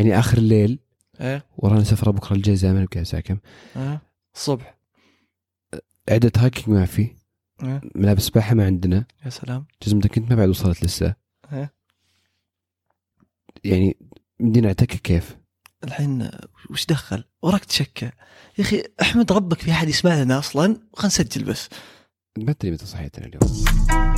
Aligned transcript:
يعني 0.00 0.18
آخر 0.18 0.38
الليل. 0.38 0.78
إيه. 1.20 1.46
ورانا 1.58 1.84
سفرة 1.84 2.10
بكرة 2.10 2.36
الجيزه 2.36 2.72
ما 2.72 2.80
نبقى 2.80 3.00
الساعة 3.00 3.22
كم 3.22 3.38
إيه. 3.76 4.02
الصبح 4.34 4.78
عدة 6.08 6.32
هايكنج 6.36 6.70
ما 6.74 6.86
في. 6.86 7.08
إيه. 7.62 7.80
ملابس 7.94 8.22
سباحة 8.22 8.54
ما 8.54 8.66
عندنا. 8.66 9.04
يا 9.24 9.30
سلام. 9.30 9.66
جزمتك 9.82 10.18
انت 10.18 10.30
ما 10.30 10.36
بعد 10.36 10.48
وصلت 10.48 10.84
لسه. 10.84 11.14
إيه. 11.52 11.72
يعني 13.64 13.96
مدينا 14.40 14.66
نعتكك 14.66 15.00
كيف. 15.00 15.36
الحين 15.84 16.30
وش 16.70 16.86
دخل؟ 16.86 17.24
وراك 17.42 17.64
تشكى. 17.64 18.10
يا 18.58 18.64
أخي 18.64 18.82
أحمد 19.02 19.32
ربك 19.32 19.58
في 19.58 19.70
أحد 19.70 19.88
يسمع 19.88 20.22
لنا 20.22 20.38
أصلا؟ 20.38 20.64
خلينا 20.94 21.06
نسجل 21.06 21.44
بس. 21.44 21.68
ما 22.38 22.50
أدري 22.50 22.70
متى 22.70 22.86
صحيت 22.86 23.18
أنا 23.18 23.26
اليوم. 23.26 24.09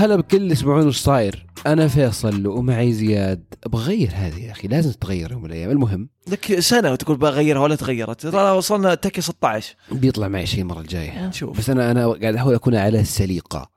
هلا 0.00 0.16
بكل 0.16 0.52
يسمعون 0.52 0.86
وش 0.86 0.98
صاير؟ 0.98 1.46
أنا 1.66 1.88
فيصل 1.88 2.46
ومعي 2.46 2.92
زياد. 2.92 3.44
بغير 3.66 4.10
هذه 4.14 4.44
يا 4.44 4.50
أخي 4.50 4.68
لازم 4.68 4.92
تتغير 4.92 5.32
يوم 5.32 5.42
من 5.42 5.46
الأيام. 5.46 5.70
المهم. 5.70 6.08
لك 6.28 6.60
سنة 6.60 6.92
وتقول 6.92 7.16
بغيرها 7.16 7.60
ولا 7.60 7.74
تغيرت. 7.74 8.26
ترى 8.26 8.50
وصلنا 8.50 8.94
حلقة 8.94 9.20
16 9.20 9.76
بيطلع 9.92 10.28
معي 10.28 10.46
شيء 10.46 10.60
المرة 10.60 10.80
الجاية. 10.80 11.26
نشوف 11.26 11.58
بس 11.58 11.70
أنا 11.70 11.90
أنا 11.90 12.08
قاعد 12.08 12.34
أحاول 12.34 12.54
أكون 12.54 12.74
على 12.74 13.00
السليقة. 13.00 13.70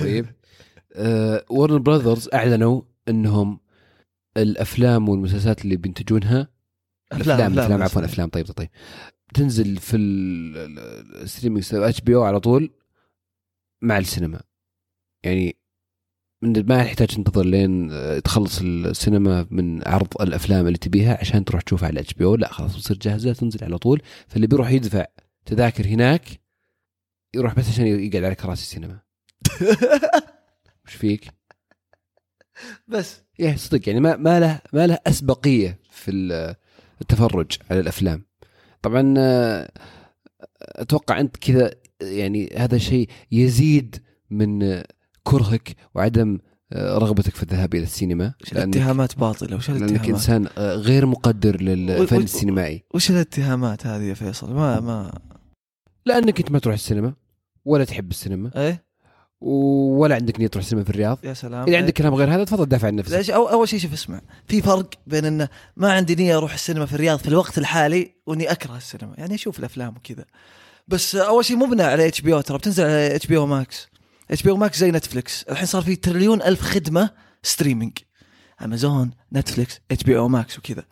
طيب. 0.00 0.26
آه 0.96 1.44
Warner 1.50 1.82
Brothers 1.82 2.28
أعلنوا 2.34 2.82
إنهم 3.08 3.60
الأفلام 4.36 5.08
والمسلسلات 5.08 5.64
اللي 5.64 5.76
بينتجونها. 5.76 6.48
الأفلام 7.12 7.52
الأفلام 7.52 7.82
عفوا 7.82 8.04
أفلام. 8.04 8.28
طيب 8.28 8.46
طيب 8.46 8.68
تنزل 9.34 9.76
في 9.76 9.96
ال 9.96 10.14
streaming 10.14 11.74
HBO 11.74 12.22
على 12.22 12.40
طول 12.40 12.70
مع 13.82 13.98
السينما. 13.98 14.51
يعني 15.24 15.56
من 16.42 16.66
ما 16.66 16.82
يحتاج 16.82 17.08
تنتظر 17.08 17.44
لين 17.44 17.90
آه، 17.92 18.18
تخلص 18.18 18.60
السينما 18.62 19.46
من 19.50 19.88
عرض 19.88 20.22
الأفلام 20.22 20.66
اللي 20.66 20.78
تبيها 20.78 21.18
عشان 21.20 21.44
تروح 21.44 21.62
تشوفها 21.62 21.88
على 21.88 22.00
HBO. 22.00 22.34
لا 22.36 22.52
خلاص 22.52 22.76
بتصير 22.76 22.96
جاهزة 22.98 23.32
تنزل 23.32 23.64
على 23.64 23.78
طول. 23.78 24.02
فاللي 24.28 24.46
بيروح 24.46 24.70
يدفع 24.70 25.06
تذاكر 25.46 25.86
هناك 25.86 26.24
يروح 27.34 27.54
بس 27.54 27.68
عشان 27.68 27.86
يقعد 27.86 28.24
على 28.24 28.34
كراسي 28.34 28.62
السينما. 28.62 29.00
وش 30.86 30.94
فيك؟ 30.94 31.28
بس. 32.88 33.22
إيه 33.40 33.56
صدق 33.56 33.88
يعني 33.88 34.00
ما 34.00 34.16
ما 34.16 34.40
له 34.40 34.60
ما 34.72 34.86
له 34.86 34.98
أسبقية 35.06 35.78
في 35.90 36.10
ال- 36.10 36.54
التفرج 37.00 37.52
على 37.70 37.80
الأفلام. 37.80 38.24
طبعا 38.82 39.14
آه، 39.18 39.70
أتوقع 40.60 41.20
أنت 41.20 41.36
كذا 41.36 41.74
يعني 42.00 42.50
هذا 42.56 42.78
شيء 42.78 43.08
يزيد 43.32 44.02
من 44.30 44.62
آه، 44.62 44.84
كرهك 45.22 45.76
وعدم 45.94 46.38
آه، 46.72 46.98
رغبتك 46.98 47.34
في 47.34 47.42
الذهاب 47.42 47.74
إلى 47.74 47.82
السينما 47.82 48.34
الاتهامات 48.52 49.18
باطلة؟ 49.18 49.56
وش 49.56 49.70
لأنك 49.70 49.82
الاتهامات؟ 49.82 50.10
إنسان 50.10 50.46
آه، 50.58 50.74
غير 50.74 51.06
مقدر 51.06 51.60
للفن 51.60 52.16
و- 52.16 52.20
السينمائي. 52.20 52.84
وش 52.94 53.10
الاتهامات 53.10 53.86
هذه 53.86 54.02
يا 54.02 54.14
فيصل؟ 54.14 54.54
ما 54.54 54.80
ما 54.80 55.12
لأنك 56.06 56.38
أنت 56.38 56.50
ما 56.50 56.58
تروح 56.58 56.74
السينما 56.74 57.14
ولا 57.64 57.84
تحب 57.84 58.10
السينما. 58.10 58.50
إيه؟ 58.56 58.84
ولا 59.40 60.14
عندك 60.14 60.40
نية 60.40 60.46
تروح 60.46 60.64
السينما 60.64 60.84
في 60.84 60.90
الرياض. 60.90 61.18
يا 61.24 61.34
سلام. 61.34 61.68
إذا 61.68 61.76
عندك 61.76 61.92
كلام 61.92 62.14
غير 62.14 62.34
هذا 62.34 62.44
تفضل 62.44 62.66
دافع 62.66 62.86
عن 62.86 62.96
نفسك. 62.96 63.16
ليش؟ 63.16 63.30
أو 63.30 63.48
أول 63.48 63.68
شيء 63.68 63.78
شوف 63.78 63.92
اسمع. 63.92 64.20
في 64.48 64.62
فرق 64.62 64.90
بين 65.06 65.24
انه 65.24 65.48
ما 65.76 65.92
عندي 65.92 66.14
نية 66.14 66.36
أروح 66.36 66.52
السينما 66.54 66.86
في 66.86 66.92
الرياض 66.94 67.18
في 67.18 67.28
الوقت 67.28 67.58
الحالي 67.58 68.14
وإني 68.26 68.52
أكره 68.52 68.76
السينما. 68.76 69.14
يعني 69.18 69.34
أشوف 69.34 69.58
الأفلام 69.58 69.94
وكذا. 69.96 70.24
بس 70.88 71.16
أول 71.16 71.44
شيء 71.44 71.56
مبنى 71.56 71.82
على 71.82 72.08
HBO 72.08 72.40
ترى 72.40 72.58
بتنزل 72.58 72.84
على 72.84 73.16
إتش 73.16 73.26
بي 73.26 73.36
أو 73.36 73.46
ماكس. 73.46 73.88
اتش 74.32 74.42
بي 74.42 74.50
أو 74.50 74.56
ماكس 74.56 74.78
زي 74.78 74.90
Netflix 74.90 75.42
الحين 75.42 75.66
صار 75.66 75.82
في 75.82 75.96
تريليون 75.96 76.42
ألف 76.42 76.62
خدمة 76.62 77.10
streaming 77.42 77.98
Amazon 78.64 79.10
Netflix 79.32 79.80
HBO 79.90 80.18
Max 80.18 80.58
وكذا. 80.58 80.84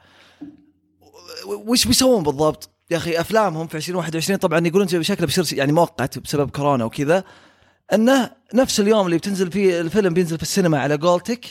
وش 1.46 1.86
بيسوون 1.86 2.22
بالضبط؟ 2.22 2.70
يا 2.90 2.96
أخي 2.96 3.20
أفلامهم 3.20 3.66
في 3.66 3.76
2021 3.76 4.38
طبعا 4.38 4.66
يقولون 4.66 5.02
شكله 5.02 5.26
بيصير 5.26 5.58
يعني 5.58 5.72
مؤقت 5.72 6.18
بسبب 6.18 6.50
كورونا 6.50 6.84
وكذا. 6.84 7.24
انه 7.92 8.30
نفس 8.54 8.80
اليوم 8.80 9.06
اللي 9.06 9.18
بتنزل 9.18 9.52
فيه 9.52 9.80
الفيلم 9.80 10.14
بينزل 10.14 10.36
في 10.36 10.42
السينما 10.42 10.78
على 10.78 10.96
جولتك 10.98 11.44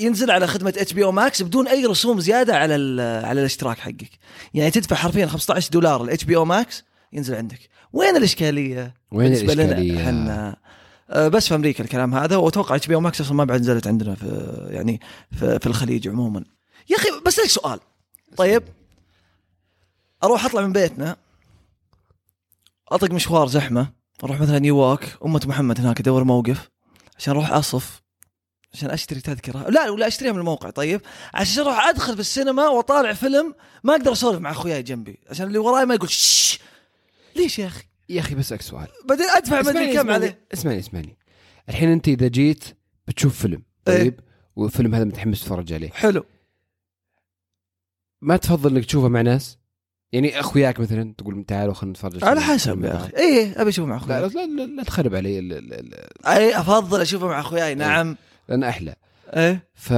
ينزل 0.00 0.30
على 0.30 0.46
خدمة 0.46 0.74
HBO 0.78 1.04
Max 1.04 1.42
بدون 1.42 1.68
أي 1.68 1.86
رسوم 1.86 2.20
زيادة 2.20 2.56
على 2.56 3.02
على 3.02 3.40
الاشتراك 3.40 3.78
حقك. 3.78 4.10
يعني 4.54 4.70
تدفع 4.70 4.96
حرفيا 4.96 5.26
15 5.26 5.70
دولار 5.70 6.04
ال 6.04 6.24
HBO 6.24 6.36
Max 6.36 6.84
ينزل 7.12 7.34
عندك. 7.34 7.73
وين 7.94 8.16
الإشكالية؟ 8.16 8.94
وين 9.12 9.32
بالنسبة 9.32 9.54
لنا 9.54 9.64
الإشكالية؟ 9.64 10.00
إحنا. 10.00 10.56
آه، 11.10 11.28
بس 11.28 11.48
في 11.48 11.54
أمريكا 11.54 11.84
الكلام 11.84 12.14
هذا 12.14 12.36
وأتوقع 12.36 12.76
HBO 12.76 12.94
Max 12.94 13.20
أصلا 13.20 13.34
ما 13.34 13.44
بعد 13.44 13.60
نزلت 13.60 13.86
عندنا 13.86 14.14
في 14.14 14.56
يعني 14.70 15.00
في, 15.30 15.58
في 15.58 15.66
الخليج 15.66 16.08
عموما. 16.08 16.44
يا 16.90 16.96
أخي 16.96 17.08
بس 17.26 17.38
لك 17.38 17.46
سؤال. 17.46 17.80
طيب 18.36 18.62
أروح 20.24 20.44
أطلع 20.44 20.62
من 20.62 20.72
بيتنا 20.72 21.16
أطق 22.88 23.10
مشوار 23.10 23.46
زحمة 23.46 23.92
أروح 24.24 24.40
مثلا 24.40 24.58
نيويورك 24.58 25.18
أمة 25.24 25.40
محمد 25.46 25.80
هناك 25.80 26.00
ادور 26.00 26.24
موقف 26.24 26.70
عشان 27.18 27.32
أروح 27.34 27.52
أصف 27.52 28.02
عشان 28.74 28.90
أشتري 28.90 29.20
تذكرة. 29.20 29.68
لا 29.68 29.90
ولا 29.90 30.06
أشتريها 30.06 30.32
من 30.32 30.38
الموقع 30.38 30.70
طيب. 30.70 31.00
عشان 31.34 31.62
أروح 31.62 31.86
أدخل 31.86 32.14
في 32.14 32.20
السينما 32.20 32.68
وأطالع 32.68 33.12
فيلم 33.12 33.54
ما 33.84 33.92
أقدر 33.92 34.12
أسولف 34.12 34.40
مع 34.40 34.50
أخوياي 34.50 34.82
جنبي 34.82 35.18
عشان 35.30 35.46
اللي 35.46 35.58
وراي 35.58 35.86
ما 35.86 35.94
يقول 35.94 36.10
شش 36.10 36.60
ليش 37.36 37.58
يا 37.58 37.66
أخي؟ 37.66 37.84
يا 38.08 38.20
أخي 38.20 38.34
بسألك 38.34 38.62
سؤال. 38.62 38.86
بعدين 39.08 39.26
أدفع 39.26 39.60
اسمعني 39.60 39.94
كم 39.94 40.10
عليه. 40.10 40.38
اسمعني 40.52 40.78
اسمعني. 40.78 41.16
الحين 41.68 41.88
أنت 41.88 42.08
إذا 42.08 42.28
جيت 42.28 42.64
بتشوف 43.08 43.42
فيلم 43.42 43.62
إيه. 43.88 43.98
طيب؟ 43.98 44.20
والفيلم 44.56 44.94
هذا 44.94 45.04
متحمس 45.04 45.40
تتفرج 45.40 45.72
عليه. 45.72 45.90
حلو. 45.90 46.24
ما 48.22 48.36
تفضل 48.36 48.76
إنك 48.76 48.84
تشوفه 48.84 49.08
مع 49.08 49.20
ناس؟ 49.20 49.58
يعني 50.12 50.40
أخوياك 50.40 50.80
مثلا 50.80 51.14
تقول 51.18 51.44
تعالوا 51.44 51.74
خلينا 51.74 51.92
نتفرج 51.92 52.24
على 52.24 52.40
حسب 52.40 52.84
يا. 52.84 52.96
أخي. 52.96 53.16
إيه 53.16 53.60
أبي 53.60 53.70
أشوف 53.70 53.88
مع 53.88 53.96
لا 54.08 54.20
لا, 54.20 54.26
اخوياي 54.26 54.46
لا, 54.46 54.62
لا, 54.62 54.76
لا 54.76 54.82
تخرب 54.82 55.14
علي 55.14 55.38
أي 56.26 56.58
أفضل 56.58 57.00
أشوفه 57.00 57.26
مع 57.26 57.40
أخوياي 57.40 57.74
نعم. 57.74 58.16
لأن 58.48 58.64
أحلى. 58.64 58.94
إيه. 59.28 59.68
ف 59.74 59.92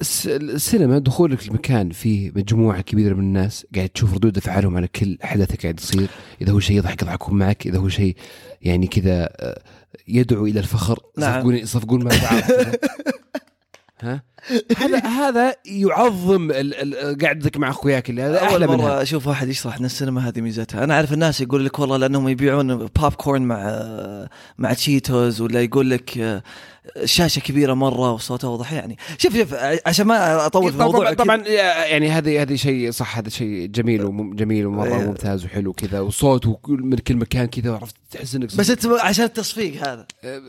السينما 0.00 0.98
دخولك 0.98 1.48
لمكان 1.48 1.90
فيه 1.90 2.32
مجموعة 2.36 2.80
كبيرة 2.80 3.14
من 3.14 3.20
الناس 3.20 3.66
قاعد 3.74 3.88
تشوف 3.88 4.14
ردود 4.14 4.36
أفعالهم 4.36 4.76
على 4.76 4.88
كل 4.88 5.18
حدث 5.22 5.62
قاعد 5.62 5.80
يصير 5.80 6.08
إذا 6.42 6.52
هو 6.52 6.60
شيء 6.60 6.76
يضحك 6.76 7.02
يضحكون 7.02 7.38
معك 7.38 7.66
إذا 7.66 7.78
هو 7.78 7.88
شيء 7.88 8.16
يعني 8.62 8.86
كذا 8.86 9.28
آه، 9.36 9.62
يدعو 10.08 10.46
إلى 10.46 10.60
الفخر. 10.60 11.00
نعم. 11.18 11.30
يصفقون 11.30 11.56
يصفقون 11.56 12.04
مع 12.04 12.10
بعض. 12.10 12.42
ها؟ 14.00 14.22
هذا 14.76 14.98
هذا 15.20 15.54
يعظم 15.66 16.52
قعدتك 17.22 17.56
مع 17.56 17.70
أخوياك 17.70 18.10
اللي 18.10 18.22
هذا 18.22 18.38
أول 18.38 18.48
أحلى 18.48 18.66
مرة 18.66 18.76
منها. 18.76 19.02
أشوف 19.02 19.26
واحد 19.26 19.48
يشرح 19.48 19.78
ان 19.78 19.84
السينما 19.84 20.28
هذه 20.28 20.40
ميزتها. 20.40 20.84
أنا 20.84 20.94
أعرف 20.94 21.12
الناس 21.12 21.40
يقول 21.40 21.64
لك 21.64 21.78
والله 21.78 21.96
لأنهم 21.96 22.28
يبيعون 22.28 22.76
بوب 22.76 23.12
كورن 23.12 23.42
مع 23.42 23.88
مع 24.58 24.72
تشيتوز 24.72 25.40
ولا 25.40 25.62
يقول 25.62 25.90
لك 25.90 26.42
الشاشه 26.96 27.40
كبيرة 27.40 27.74
مرة 27.74 28.12
والصوت 28.12 28.44
اوضح 28.44 28.72
يعني 28.72 28.98
شوف 29.18 29.36
شوف 29.36 29.54
عشان 29.86 30.06
ما 30.06 30.46
أطول 30.46 30.72
في 30.72 30.78
الموضوع 30.78 31.12
طبعا, 31.12 31.36
يعني 31.46 32.10
هذه 32.10 32.42
هذه 32.42 32.54
شيء 32.54 32.90
صح 32.90 33.18
هذا 33.18 33.28
شيء 33.28 33.66
جميل 33.66 34.04
وجميل 34.04 34.66
ومرة 34.66 34.96
إيه. 34.96 35.06
ممتاز 35.06 35.44
وحلو 35.44 35.72
كذا 35.72 36.00
وصوت 36.00 36.46
وكل 36.46 36.80
من 36.82 36.96
كل 36.96 37.16
مكان 37.16 37.46
كذا 37.46 37.72
عرفت 37.72 37.96
تحس 38.10 38.34
إنك 38.34 38.56
بس 38.56 38.70
أنت 38.70 38.86
عشان 38.86 39.24
التصفيق 39.24 39.88
هذا 39.88 40.06
آه، 40.24 40.42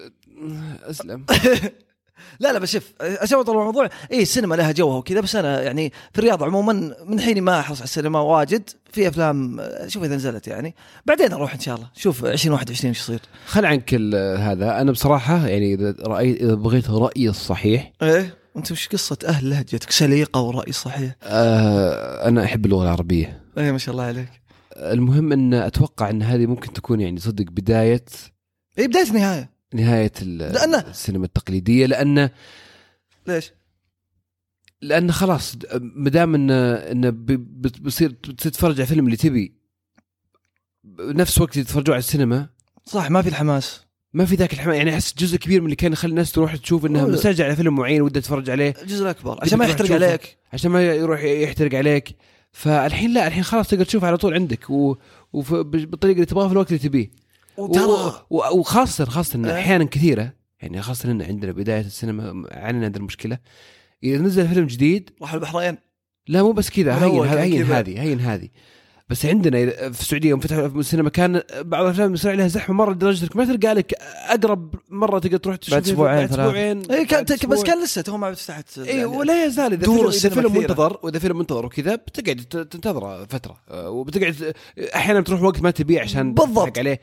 أسلم 0.89 1.25
لا 2.39 2.53
لا 2.53 2.59
بس 2.59 2.71
شوف 2.71 2.93
عشان 3.01 3.39
اطول 3.39 3.57
الموضوع 3.57 3.89
اي 4.11 4.21
السينما 4.21 4.55
لها 4.55 4.71
جوها 4.71 4.97
وكذا 4.97 5.21
بس 5.21 5.35
أنا 5.35 5.61
يعني 5.61 5.91
في 6.13 6.19
الرياض 6.19 6.43
عموما 6.43 6.95
من 7.05 7.19
حيني 7.19 7.41
ما 7.41 7.59
أحرص 7.59 7.77
على 7.77 7.83
السينما 7.83 8.19
واجد 8.19 8.69
في 8.91 9.07
أفلام 9.07 9.61
شوف 9.87 10.03
إذا 10.03 10.15
نزلت 10.15 10.47
يعني. 10.47 10.75
بعدين 11.05 11.33
أروح 11.33 11.53
إن 11.53 11.59
شاء 11.59 11.75
الله 11.75 11.87
شوف 11.95 12.25
2021 12.25 12.89
إيش 12.89 12.99
يصير. 12.99 13.19
خل 13.45 13.65
عنك 13.65 13.93
هذا. 14.39 14.81
أنا 14.81 14.91
بصراحة 14.91 15.47
يعني 15.47 15.73
إذا 15.73 15.95
رايت 16.07 16.41
إذا 16.41 16.53
بغيت 16.53 16.89
رايي 16.89 17.29
الصحيح 17.29 17.91
إيه 18.01 18.37
أنت 18.57 18.71
وش 18.71 18.87
قصة 18.87 19.17
أهل 19.25 19.49
لهجتك؟ 19.49 19.91
سليقة 19.91 20.41
ورأي 20.41 20.71
صحيح. 20.71 21.15
آه 21.23 22.27
أنا 22.27 22.43
أحب 22.43 22.65
اللغة 22.65 22.83
العربية. 22.83 23.43
إيه 23.57 23.71
ما 23.71 23.77
شاء 23.77 23.93
الله 23.93 24.03
عليك. 24.03 24.29
المهم 24.77 25.31
إن 25.31 25.53
أتوقع 25.53 26.09
إن 26.09 26.23
هذه 26.23 26.45
ممكن 26.45 26.73
تكون 26.73 27.01
يعني 27.01 27.19
صدق 27.19 27.45
بداية 27.51 28.05
إيه 28.77 28.87
بداية 28.87 29.11
نهاية. 29.11 29.54
نهاية 29.75 30.11
لأنه- 30.19 30.87
السينما 30.87 31.25
التقليدية 31.25 31.85
لأن 31.85 32.29
ليش؟ 33.27 33.51
لأن 34.81 35.11
خلاص 35.11 35.55
ما 35.79 36.09
دام 36.09 36.35
ان 36.35 36.51
إن 36.51 37.11
ب- 37.11 37.25
بت- 37.61 37.79
بتصير 37.81 38.09
تتفرج 38.11 38.73
على 38.73 38.81
الفيلم 38.83 39.05
اللي 39.05 39.17
تبي 39.17 39.55
بنفس 40.83 41.41
وقت 41.41 41.57
يتفرجوا 41.57 41.93
على 41.93 41.99
السينما 41.99 42.49
صح 42.85 43.09
ما 43.11 43.21
في 43.21 43.29
الحماس 43.29 43.81
ما 44.13 44.25
في 44.25 44.35
ذاك 44.35 44.53
الحماس 44.53 44.75
يعني 44.77 44.93
أحس 44.93 45.13
جزء 45.17 45.37
كبير 45.37 45.59
من 45.61 45.65
اللي 45.65 45.75
كان 45.75 45.93
يخلي 45.93 46.09
الناس 46.09 46.31
تروح 46.31 46.55
تشوف 46.55 46.85
إنها 46.85 47.01
أوه. 47.01 47.11
مستعجل 47.11 47.43
على 47.45 47.55
فيلم 47.55 47.75
معين 47.75 48.01
ودها 48.01 48.21
تتفرج 48.21 48.49
عليه 48.49 48.73
الجزء 48.81 49.03
الأكبر 49.03 49.39
عشان 49.41 49.57
ما 49.57 49.65
يحترق. 49.65 49.91
عليك 49.91 50.37
عشان 50.53 50.71
ما 50.71 50.83
يروح 50.83 51.23
يحترق 51.23 51.75
عليك 51.77 52.15
فالحين 52.51 53.13
لا 53.13 53.27
الحين 53.27 53.43
خلاص 53.43 53.67
تقدر 53.67 53.85
تشوف 53.85 54.03
على 54.03 54.17
طول 54.17 54.33
عندك 54.33 54.69
و... 54.69 54.95
وبالطريقه 55.33 56.15
اللي 56.15 56.25
تبغاها 56.25 56.47
في 56.47 56.53
الوقت 56.53 56.67
اللي 56.71 56.79
تبيه 56.79 57.11
وترى. 57.57 58.25
وخاصه 58.29 59.05
خاصة 59.05 59.35
إن 59.35 59.45
أه. 59.45 59.59
أحيانا 59.59 59.83
كثيرة 59.83 60.33
يعني 60.61 60.81
خاصة 60.81 61.11
إن 61.11 61.21
عندنا 61.21 61.51
بداية 61.51 61.81
السينما 61.81 62.47
عانينا 62.51 62.87
هذه 62.87 62.97
المشكلة 62.97 63.37
إذا 64.03 64.17
نزل 64.17 64.47
فيلم 64.47 64.65
جديد 64.67 65.09
راح 65.21 65.33
البحرين 65.33 65.77
لا 66.27 66.43
مو 66.43 66.51
بس 66.51 66.69
كذا 66.69 67.03
هين 67.05 67.23
هين. 67.23 67.65
هذه 67.65 68.01
هين 68.01 68.19
هذه 68.19 68.49
بس 69.09 69.25
عندنا 69.25 69.69
في 69.91 70.01
السعودية 70.01 70.29
يوم 70.29 70.39
فتحوا 70.39 70.67
السينما 70.67 71.09
كان 71.09 71.41
بعض 71.61 71.83
الأفلام 71.85 72.13
يصير 72.13 72.31
عليها 72.31 72.47
زحمة 72.47 72.75
مرة 72.75 72.91
لدرجة 72.93 73.23
إنك 73.23 73.35
ما 73.35 73.45
تلقى 73.45 73.73
لك 73.73 73.93
أقرب 74.29 74.75
مرة 74.89 75.19
تقدر 75.19 75.37
تروح 75.37 75.55
تشوف 75.55 75.99
بعد 75.99 76.25
ثلاثة. 76.25 76.43
أسبوعين 76.45 76.91
اي 76.91 77.05
كان 77.05 77.23
بس. 77.23 77.63
كان 77.63 77.83
لسه 77.83 78.01
تو 78.01 78.17
ما 78.17 78.33
فتحت 78.33 78.77
اي 78.77 78.85
يعني 78.87 79.05
ولا 79.05 79.45
يزال 79.45 79.73
إذا 79.73 79.85
دور 79.85 80.11
فيلم, 80.11 80.33
إذا 80.33 80.41
فيلم. 80.41 80.61
منتظر 80.61 80.99
وإذا 81.03 81.19
فيلم 81.19 81.37
منتظر 81.37 81.65
وكذا 81.65 81.95
بتقعد 81.95 82.67
تنتظره 82.71 83.25
فترة 83.25 83.57
آه، 83.69 83.89
وبتقعد 83.89 84.53
أحيانا 84.95 85.19
بتروح 85.19 85.41
وقت 85.41 85.61
ما 85.61 85.71
تبيه 85.71 86.01
عشان 86.01 86.33
بالضبط. 86.33 86.77
عليه 86.77 87.01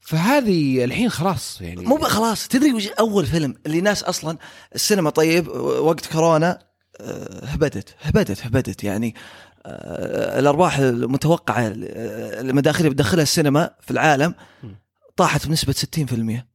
فهذه 0.00 0.84
الحين 0.84 1.08
خلاص 1.10 1.60
يعني. 1.60 1.82
مو 1.82 1.98
خلاص 1.98 2.48
تدري 2.48 2.72
وش 2.72 2.88
أول 2.88 3.26
فيلم 3.26 3.54
اللي 3.66 3.80
ناس 3.80 4.02
أصلا 4.02 4.38
السينما 4.74 5.10
طيب 5.10 5.48
وقت 5.80 6.06
كورونا 6.06 6.58
آه، 7.00 7.44
هبدت 7.44 7.94
هبدت 8.00 8.46
هبدت 8.46 8.84
يعني. 8.84 9.14
آه، 9.66 10.38
الأرباح 10.38 10.78
المتوقعة 10.78 11.62
آه، 11.62 12.40
المداخيل 12.40 12.80
اللي 12.80 12.94
بتدخلها 12.94 13.22
السينما 13.22 13.70
في 13.80 13.90
العالم 13.90 14.34
طاحت 15.16 15.46
بنسبة 15.46 15.72
60% 15.72 16.46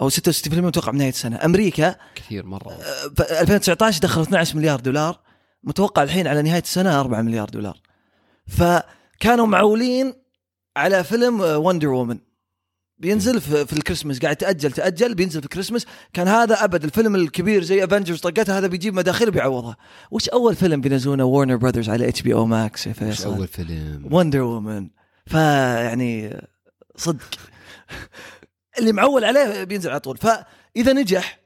أو 0.00 0.08
66% 0.08 0.54
متوقع 0.54 0.92
بنهاية 0.92 1.08
السنة. 1.08 1.44
أمريكا 1.44 1.96
كثير 2.14 2.46
مرة. 2.46 2.72
آه، 2.72 3.08
ف 3.16 3.20
2019 3.20 4.00
دخل 4.00 4.20
12 4.20 4.56
مليار 4.56 4.80
دولار 4.80 5.20
متوقع 5.64 6.02
الحين 6.02 6.26
على 6.26 6.42
نهاية 6.42 6.62
السنة 6.62 7.00
4 7.00 7.22
مليار 7.22 7.48
دولار. 7.48 7.80
فكانوا 8.46 9.46
معولين 9.46 10.14
على 10.76 11.04
فيلم 11.04 11.40
Wonder 11.40 11.88
Woman 11.88 12.18
بينزل 12.98 13.40
في, 13.40 13.66
في 13.66 13.72
الكريسماس 13.72 14.18
قاعد 14.18 14.36
تاجل 14.36 14.72
تأجل 14.72 15.14
بينزل 15.14 15.40
في 15.40 15.46
الكريسماس. 15.46 15.86
كان 16.12 16.28
هذا 16.28 16.64
أبد 16.64 16.84
الفيلم 16.84 17.14
الكبير 17.14 17.62
زي 17.62 17.84
Avengers 17.84 18.20
طقتها 18.20 18.58
هذا 18.58 18.66
بيجيب 18.66 18.94
مداخيل 18.94 19.30
بيعوضها 19.30 19.76
وش 20.10 20.28
أول 20.28 20.56
فيلم 20.56 20.80
بينزلونه؟ 20.80 21.24
Warner 21.24 21.56
Brothers 21.56 21.88
على 21.88 22.08
HBO 22.08 22.34
Max 22.34 22.86
يا 22.86 22.92
فيصل. 22.92 23.34
أول 23.34 23.48
فيلم؟ 23.48 24.08
Wonder 24.10 24.40
Woman 24.40 24.88
فيعني 25.26 26.40
صدق. 26.96 27.24
اللي 28.78 28.92
معول 28.92 29.24
عليه 29.24 29.64
بينزل 29.64 29.90
على 29.90 30.00
طول. 30.00 30.16
فإذا 30.16 30.92
نجح 30.92 31.38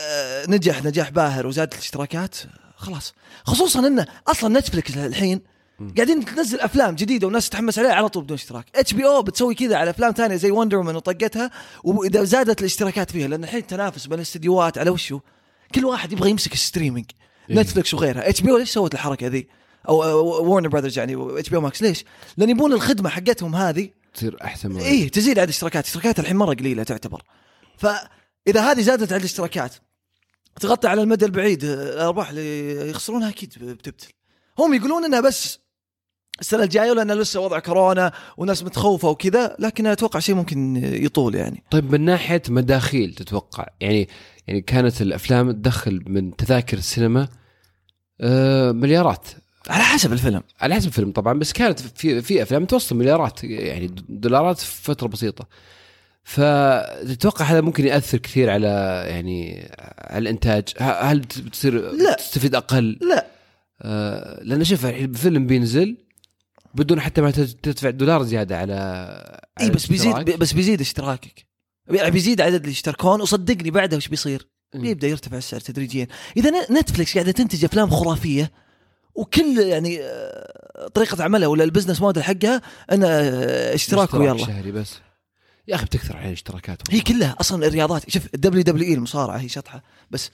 آه، 0.00 0.44
نجح 0.48 0.84
نجاح 0.84 1.10
باهر 1.10 1.46
وزادت 1.46 1.74
الاشتراكات 1.74 2.36
خلاص. 2.76 3.14
خصوصا 3.44 3.86
إنه 3.86 4.06
أصلا 4.26 4.58
Netflix 4.58 4.96
الحين. 4.96 5.40
قاعدين 5.96 6.24
تنزل 6.24 6.60
أفلام 6.60 6.94
جديدة 6.94 7.26
والناس 7.26 7.48
تتحمس 7.48 7.78
عليها 7.78 7.92
على 7.92 8.08
طول 8.08 8.22
بدون 8.22 8.34
اشتراك. 8.34 8.66
HBO 8.74 9.22
بتسوي 9.22 9.54
كذا 9.54 9.76
على 9.76 9.90
أفلام 9.90 10.12
ثانية 10.12 10.36
زي 10.36 10.50
Wonder 10.50 10.76
Woman 10.76 10.96
وطقتها 10.96 11.50
وإذا 11.84 12.24
زادت 12.24 12.60
الاشتراكات 12.60 13.10
فيها 13.10 13.28
لأن 13.28 13.44
الحين 13.44 13.66
تنافس 13.66 14.06
بين 14.06 14.18
الاستديوهات 14.18 14.78
على 14.78 14.90
وشو؟ 14.90 15.20
كل 15.74 15.84
واحد 15.84 16.12
يبغى 16.12 16.30
يمسك 16.30 16.52
ال 16.52 16.57
streaming 16.57 17.06
إيه. 17.50 17.56
Netflix 17.56 17.94
وغيرها. 17.94 18.28
HBO 18.28 18.56
ليش 18.56 18.70
سوت 18.70 18.94
الحركة 18.94 19.26
ذي؟ 19.26 19.48
أو 19.88 19.96
Warner 20.46 20.68
Brothers 20.68 20.98
يعني 20.98 21.38
HBO 21.38 21.56
Max 21.56 21.82
ليش؟ 21.82 22.04
لأن 22.36 22.50
يبون 22.50 22.72
الخدمة 22.72 23.08
حقتهم 23.08 23.56
هذه 23.56 23.90
تصير 24.14 24.36
أحسن 24.44 24.70
من 24.70 24.80
إيه 24.80 25.08
تزيد 25.08 25.38
عدد 25.38 25.48
الاشتراكات 25.48 25.84
الاشتراكات 25.84 26.18
الحين 26.20 26.36
مرة 26.36 26.54
قليلة 26.54 26.82
تعتبر. 26.82 27.22
فإذا 27.76 28.60
هذه 28.70 28.80
زادت 28.80 29.12
عدد 29.12 29.22
الاشتراكات 29.22 29.74
تغطي 30.60 30.88
على 30.88 31.02
المدى 31.02 31.24
البعيد 31.24 31.64
الارباح 31.64 32.28
اللي 32.28 32.90
يخسرونها 32.90 33.28
أكيد 33.28 33.54
بتبتل. 33.58 34.08
هم 34.58 34.74
يقولون 34.74 35.04
إنها 35.04 35.20
بس 35.20 35.58
السنة 36.40 36.62
الجاية 36.62 36.92
لأن 36.92 37.12
لسه 37.12 37.40
وضع 37.40 37.58
كورونا 37.58 38.12
وناس 38.36 38.62
متخوفة 38.62 39.08
وكذا 39.08 39.56
لكن 39.58 39.86
أتوقع 39.86 40.20
شيء 40.20 40.34
ممكن 40.34 40.76
يطول 40.76 41.34
يعني. 41.34 41.62
طيب 41.70 41.92
من 41.92 42.00
ناحية 42.04 42.42
مداخيل 42.48 43.14
تتوقع؟ 43.14 43.66
يعني 43.80 44.08
يعني 44.46 44.60
كانت 44.60 45.02
الأفلام 45.02 45.50
تدخل 45.50 46.02
من 46.06 46.36
تذاكر 46.36 46.78
السينما 46.78 47.28
آه 48.20 48.72
مليارات. 48.72 49.26
على 49.68 49.82
حسب 49.82 50.12
الفيلم. 50.12 50.42
على 50.60 50.74
حسب 50.74 50.88
الفيلم 50.88 51.12
طبعا 51.12 51.38
بس 51.38 51.52
كانت 51.52 51.80
في 51.80 52.22
في 52.22 52.42
أفلام 52.42 52.64
توصل 52.64 52.96
مليارات 52.96 53.44
يعني 53.44 53.94
دولارات 54.08 54.58
في 54.58 54.82
فترة 54.82 55.08
بسيطة. 55.08 55.46
فتتوقع 56.24 57.44
هذا 57.44 57.60
ممكن 57.60 57.86
يأثر 57.86 58.18
كثير 58.18 58.50
على 58.50 58.66
يعني 59.08 59.68
على 59.98 60.18
الإنتاج؟ 60.18 60.64
هل 60.78 61.18
بتصير 61.20 61.92
لا. 61.92 62.14
تستفيد 62.14 62.54
أقل؟ 62.54 62.98
لا. 63.10 63.26
آه 63.82 64.42
لأن 64.42 64.64
شوف 64.64 64.86
الحين 64.86 65.12
فيلم 65.12 65.46
بينزل 65.46 65.96
بدون 66.74 67.00
حتى 67.00 67.20
ما 67.20 67.30
تد- 67.30 67.56
تدفع 67.62 67.90
دولار 67.90 68.22
زيادة 68.22 68.58
على 68.58 68.74
إي 69.60 69.64
على 69.64 69.70
بس 69.74 69.86
بيزيد. 69.86 70.14
بس 70.38 70.52
بيزيد 70.52 70.80
اشتراكك. 70.80 71.46
يعني 71.90 72.10
بيزيد 72.10 72.40
عدد 72.40 72.54
اللي 72.54 72.70
يشتركون 72.70 73.20
وصدقني 73.20 73.70
بعدها 73.70 73.96
وش 73.96 74.08
بيصير؟ 74.08 74.48
بيبدأ 74.74 75.08
يرتفع 75.08 75.36
السعر 75.36 75.60
تدريجيا. 75.60 76.06
إذا 76.36 76.50
Netflix 76.72 77.14
قاعدة 77.14 77.32
تنتج 77.32 77.64
أفلام 77.64 77.90
خرافية 77.90 78.52
وكل 79.14 79.58
يعني 79.58 80.00
آه، 80.02 80.88
طريقة 80.94 81.24
عملها 81.24 81.48
ولا 81.48 81.64
ال 81.64 81.68
business 81.68 82.00
model 82.00 82.22
حقها 82.24 82.62
انه 82.92 83.06
آه، 83.08 83.74
اشتراك 83.74 84.14
ويلا. 84.14 84.38
شهري 84.46 84.72
بس. 84.72 84.94
يا 85.68 85.74
أخي 85.74 85.84
بتكثر 85.84 86.16
عليه 86.16 86.28
الاشتراكات. 86.28 86.82
هي 86.90 87.00
كلها 87.00 87.36
أصلا 87.40 87.66
الرياضات. 87.66 88.10
شوف 88.10 88.22
ال 88.34 88.62
WWE 88.62 88.94
المصارعة 88.94 89.36
هي 89.38 89.48
شطحة. 89.48 89.82
بس 90.10 90.30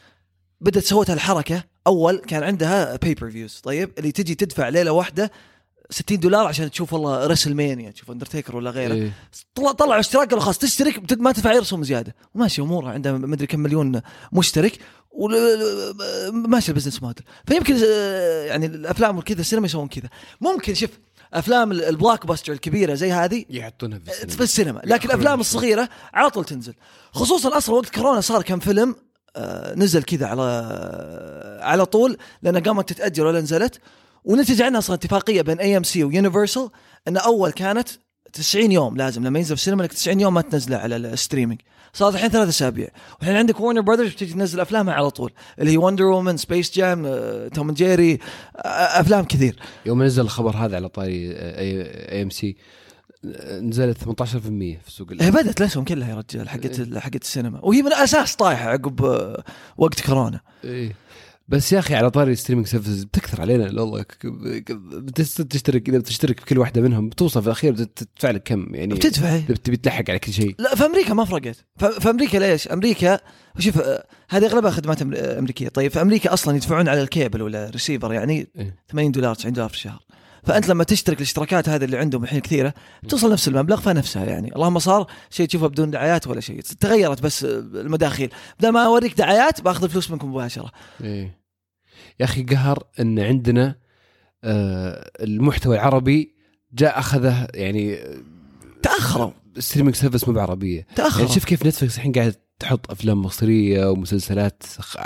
بدأت 0.61 0.85
سوت 0.85 1.11
الحركه 1.11 1.65
أول 1.87 2.17
كان 2.19 2.43
عندها 2.43 2.97
pay-per-views 2.97 3.61
طيب؟ 3.63 3.91
اللي 3.99 4.13
تجي 4.13 4.35
تدفع 4.35 4.69
ليلة 4.69 4.93
واحدة 4.93 5.31
60 5.91 6.19
دولار 6.21 6.47
عشان 6.47 6.71
تشوف 6.71 6.93
والله 6.93 7.27
WrestleMania 7.27 7.91
تشوف 7.91 8.11
اندرتيكر 8.11 8.57
ولا 8.57 8.71
غيره. 8.71 8.95
إيه. 8.95 9.13
طلع 9.55 9.73
طلعوا 9.73 10.01
اشتراك 10.01 10.29
قالوا 10.29 10.45
خلاص 10.45 10.59
تشترك 10.59 11.13
ما 11.21 11.33
تدفع 11.33 11.51
أي 11.51 11.59
رسوم 11.59 11.85
زيادة. 11.85 12.15
وماشي 12.35 12.63
أمورها. 12.63 12.93
عندها 12.93 13.13
مدري 13.13 13.47
كم 13.47 13.61
مليون 13.61 14.01
مشترك. 14.33 14.79
وماشي 15.11 16.69
ال 16.73 16.76
business 16.76 17.03
model 17.03 17.25
فيمكن 17.47 17.77
آه، 17.87 18.45
يعني 18.45 18.67
الأفلام 18.67 19.19
وكذا 19.19 19.41
السينما 19.41 19.67
يسوون 19.67 19.89
كذا. 19.89 20.09
ممكن 20.41 20.75
شوف 20.75 20.91
أفلام 21.35 21.73
ال- 21.73 21.85
ال 21.85 22.27
blockbuster 22.27 22.53
الكبيرة 22.53 22.95
زي 22.95 23.13
هذه 23.13 23.45
يحطونها 23.51 23.99
في 23.99 24.11
السينما. 24.11 24.35
في 24.37 24.43
السينما. 24.43 24.81
لكن 24.85 25.09
الأفلام. 25.11 25.41
الصغيرة 25.41 25.89
على 26.15 26.31
طول 26.31 26.45
تنزل. 26.45 26.75
خصوصا 27.13 27.57
أصلا 27.57 27.75
وقت 27.75 27.95
كورونا 27.95 28.21
صار 28.21 28.43
كم 28.43 28.59
فيلم 28.59 28.97
آه، 29.37 29.75
نزل 29.75 30.03
كذا 30.03 30.27
على 30.27 30.43
على 31.63 31.87
طول 31.87 32.17
لأن 32.43 32.59
قامت 32.63 32.93
تتاجل 32.93 33.27
ولا 33.27 33.41
نزلت. 33.41 33.81
ونتج 34.25 34.63
عنها 34.63 34.79
أصلا 34.79 34.97
اتفاقية 34.97 35.43
بين 35.43 35.59
AMC 35.61 36.05
و 36.05 36.11
Universal 36.11 36.69
إن 37.09 37.17
أول 37.17 37.51
كانت 37.51 37.89
90 38.33 38.73
يوم 38.73 38.97
لازم 38.97 39.25
لما 39.27 39.39
ينزل 39.39 39.57
في 39.57 39.61
السينما 39.63 39.83
لك 39.83 39.93
90 39.93 40.21
يوم 40.21 40.35
ما 40.35 40.41
تنزله 40.41 40.77
على 40.77 40.97
ال 40.97 41.03
streaming. 41.03 41.61
صارت 41.93 42.15
الحين 42.15 42.31
ثلاث 42.31 42.49
أسابيع. 42.49 42.89
والحين 43.19 43.37
عندك 43.37 43.61
Warner 43.61 43.81
Brothers 43.81 44.09
بتجي 44.13 44.33
تنزل 44.33 44.61
أفلامها 44.61 44.95
على 44.95 45.11
طول 45.11 45.33
اللي 45.59 45.71
هي 45.73 45.77
Wonder 45.77 46.05
Woman 46.05 46.37
Space 46.37 46.75
Jam 46.77 47.07
Tom 47.49 47.71
Jerry 47.73 48.19
أفلام 48.67 49.25
كثير. 49.25 49.57
يوم 49.87 50.03
نزل 50.03 50.23
الخبر 50.23 50.57
هذا 50.57 50.77
على 50.77 50.89
طاري 50.89 51.33
AMC 51.37 52.57
نزلت 53.61 53.99
18% 53.99 54.03
في 54.25 54.79
سوق 54.89 55.13
هي 55.13 55.29
ال- 55.29 55.33
بدأت 55.33 55.61
الاسهم 55.61 55.85
كلها 55.85 56.09
يا 56.11 56.15
رجال 56.15 56.49
حقت 56.49 56.81
حقت 56.99 57.23
السينما. 57.23 57.61
وهي 57.63 57.83
من 57.83 57.89
الأساس 57.89 58.37
طايحة 58.37 58.69
عقب 58.71 59.05
آه، 59.05 59.45
وقت 59.77 60.01
كورونا. 60.01 60.41
إيه. 60.65 60.93
بس 61.49 61.73
يا 61.73 61.79
أخي 61.79 61.95
على 61.95 62.11
طاري 62.11 62.35
streaming 62.37 62.67
services 62.67 63.05
بتكثر 63.05 63.41
علينا 63.41 63.65
والله 63.81 64.03
ك- 64.03 64.13
ك- 64.67 64.73
بتس- 64.73 65.35
تشترك 65.35 65.89
إذا 65.89 65.99
بتشترك 65.99 66.41
في 66.41 66.47
كل 66.47 66.59
واحدة 66.59 66.81
منهم 66.83 67.09
بتوصل 67.09 67.41
في 67.41 67.47
الأخير 67.47 67.73
بتدفع 67.73 68.31
لك 68.31 68.43
كم 68.43 68.75
يعني 68.75 68.95
بتدفع. 68.95 69.39
تبي 69.39 69.77
تلحق 69.77 70.05
على 70.11 70.19
كل 70.19 70.33
شيء 70.33 70.55
لا 70.59 70.75
في 70.75 70.87
أمريكا 70.87 71.15
ما 71.15 71.25
فرقت 71.25 71.65
في 72.01 72.11
أمريكا 72.11 72.39
ليش؟ 72.39 72.69
أمريكا 72.69 73.19
شوف 73.59 73.79
آه، 73.79 74.07
هذه 74.29 74.47
أغلبها 74.47 74.71
خدمات 74.71 75.03
أمر- 75.03 75.05
أمريكية 75.39 75.69
طيب 75.69 75.91
في 75.91 76.03
أمريكا 76.03 76.33
أصلا 76.33 76.57
يدفعون 76.57 76.89
على 76.89 77.03
الكيبل 77.03 77.43
ولا 77.43 77.69
الريسيفر 77.69 78.13
يعني 78.13 78.49
إيه. 78.57 78.77
80 78.91 79.13
دولار 79.13 79.35
90 79.35 79.53
دولار 79.53 79.69
في 79.69 79.75
الشهر 79.75 80.01
فأنت 80.45 80.69
لما 80.69 80.85
تشترك 80.85 81.17
الاشتراكات 81.17 81.69
هذه 81.69 81.85
اللي 81.85 81.99
عندهم 81.99 82.25
الحين 82.25 82.41
كثيرة 82.41 82.75
توصل 83.09 83.33
نفس 83.33 83.49
المبلغ 83.49 83.81
فنفسها 83.81 84.25
يعني. 84.25 84.55
اللهم 84.57 84.79
صار 84.79 85.07
شيء 85.31 85.47
تشوفه 85.47 85.67
بدون 85.67 85.91
دعايات 85.91 86.27
ولا 86.27 86.41
شيء. 86.41 86.61
تغيرت 86.61 87.23
بس 87.23 87.45
آه، 87.45 87.59
المداخيل. 87.59 88.31
بدل 88.59 88.69
ما 88.69 88.87
أوريك 88.87 89.19
دعايات 89.19 89.61
باخذ 89.61 89.85
الفلوس 89.85 90.11
منكم 90.11 90.31
مباشرة. 90.31 90.73
إيه. 91.05 91.39
يا 92.21 92.25
أخي 92.25 92.43
قهر 92.43 92.83
إن 93.01 93.19
عندنا 93.19 93.77
آه 94.45 95.11
المحتوى 95.21 95.77
العربي 95.77 96.35
جاء 96.73 96.99
أخذه 96.99 97.47
يعني 97.55 97.99
تأخروا. 98.83 99.31
streaming 99.59 99.95
service 99.95 100.29
مو 100.29 100.35
بعربية. 100.35 100.87
تأخروا. 100.97 101.23
يعني 101.23 101.35
شوف 101.35 101.45
كيف 101.45 101.67
Netflix 101.67 101.97
الحين 101.97 102.13
قاعد 102.13 102.35
تحط 102.59 102.91
أفلام 102.91 103.23
مصرية 103.23 103.91
ومسلسلات 103.91 104.63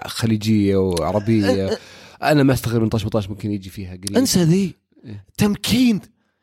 خليجية 0.07 0.77
وعربية. 0.77 1.79
أنا 2.23 2.43
ما 2.43 2.53
أستغرب 2.53 2.83
من 2.83 2.89
طاش 2.89 3.05
ما 3.05 3.11
طاش 3.11 3.31
ممكن 3.31 3.51
يجي 3.53 3.71
فيها 3.71 3.97
قليل. 3.97 4.17
انسى 4.17 4.43
ذي. 4.43 4.75
إيه. 5.05 5.25
تمكين 5.39 6.01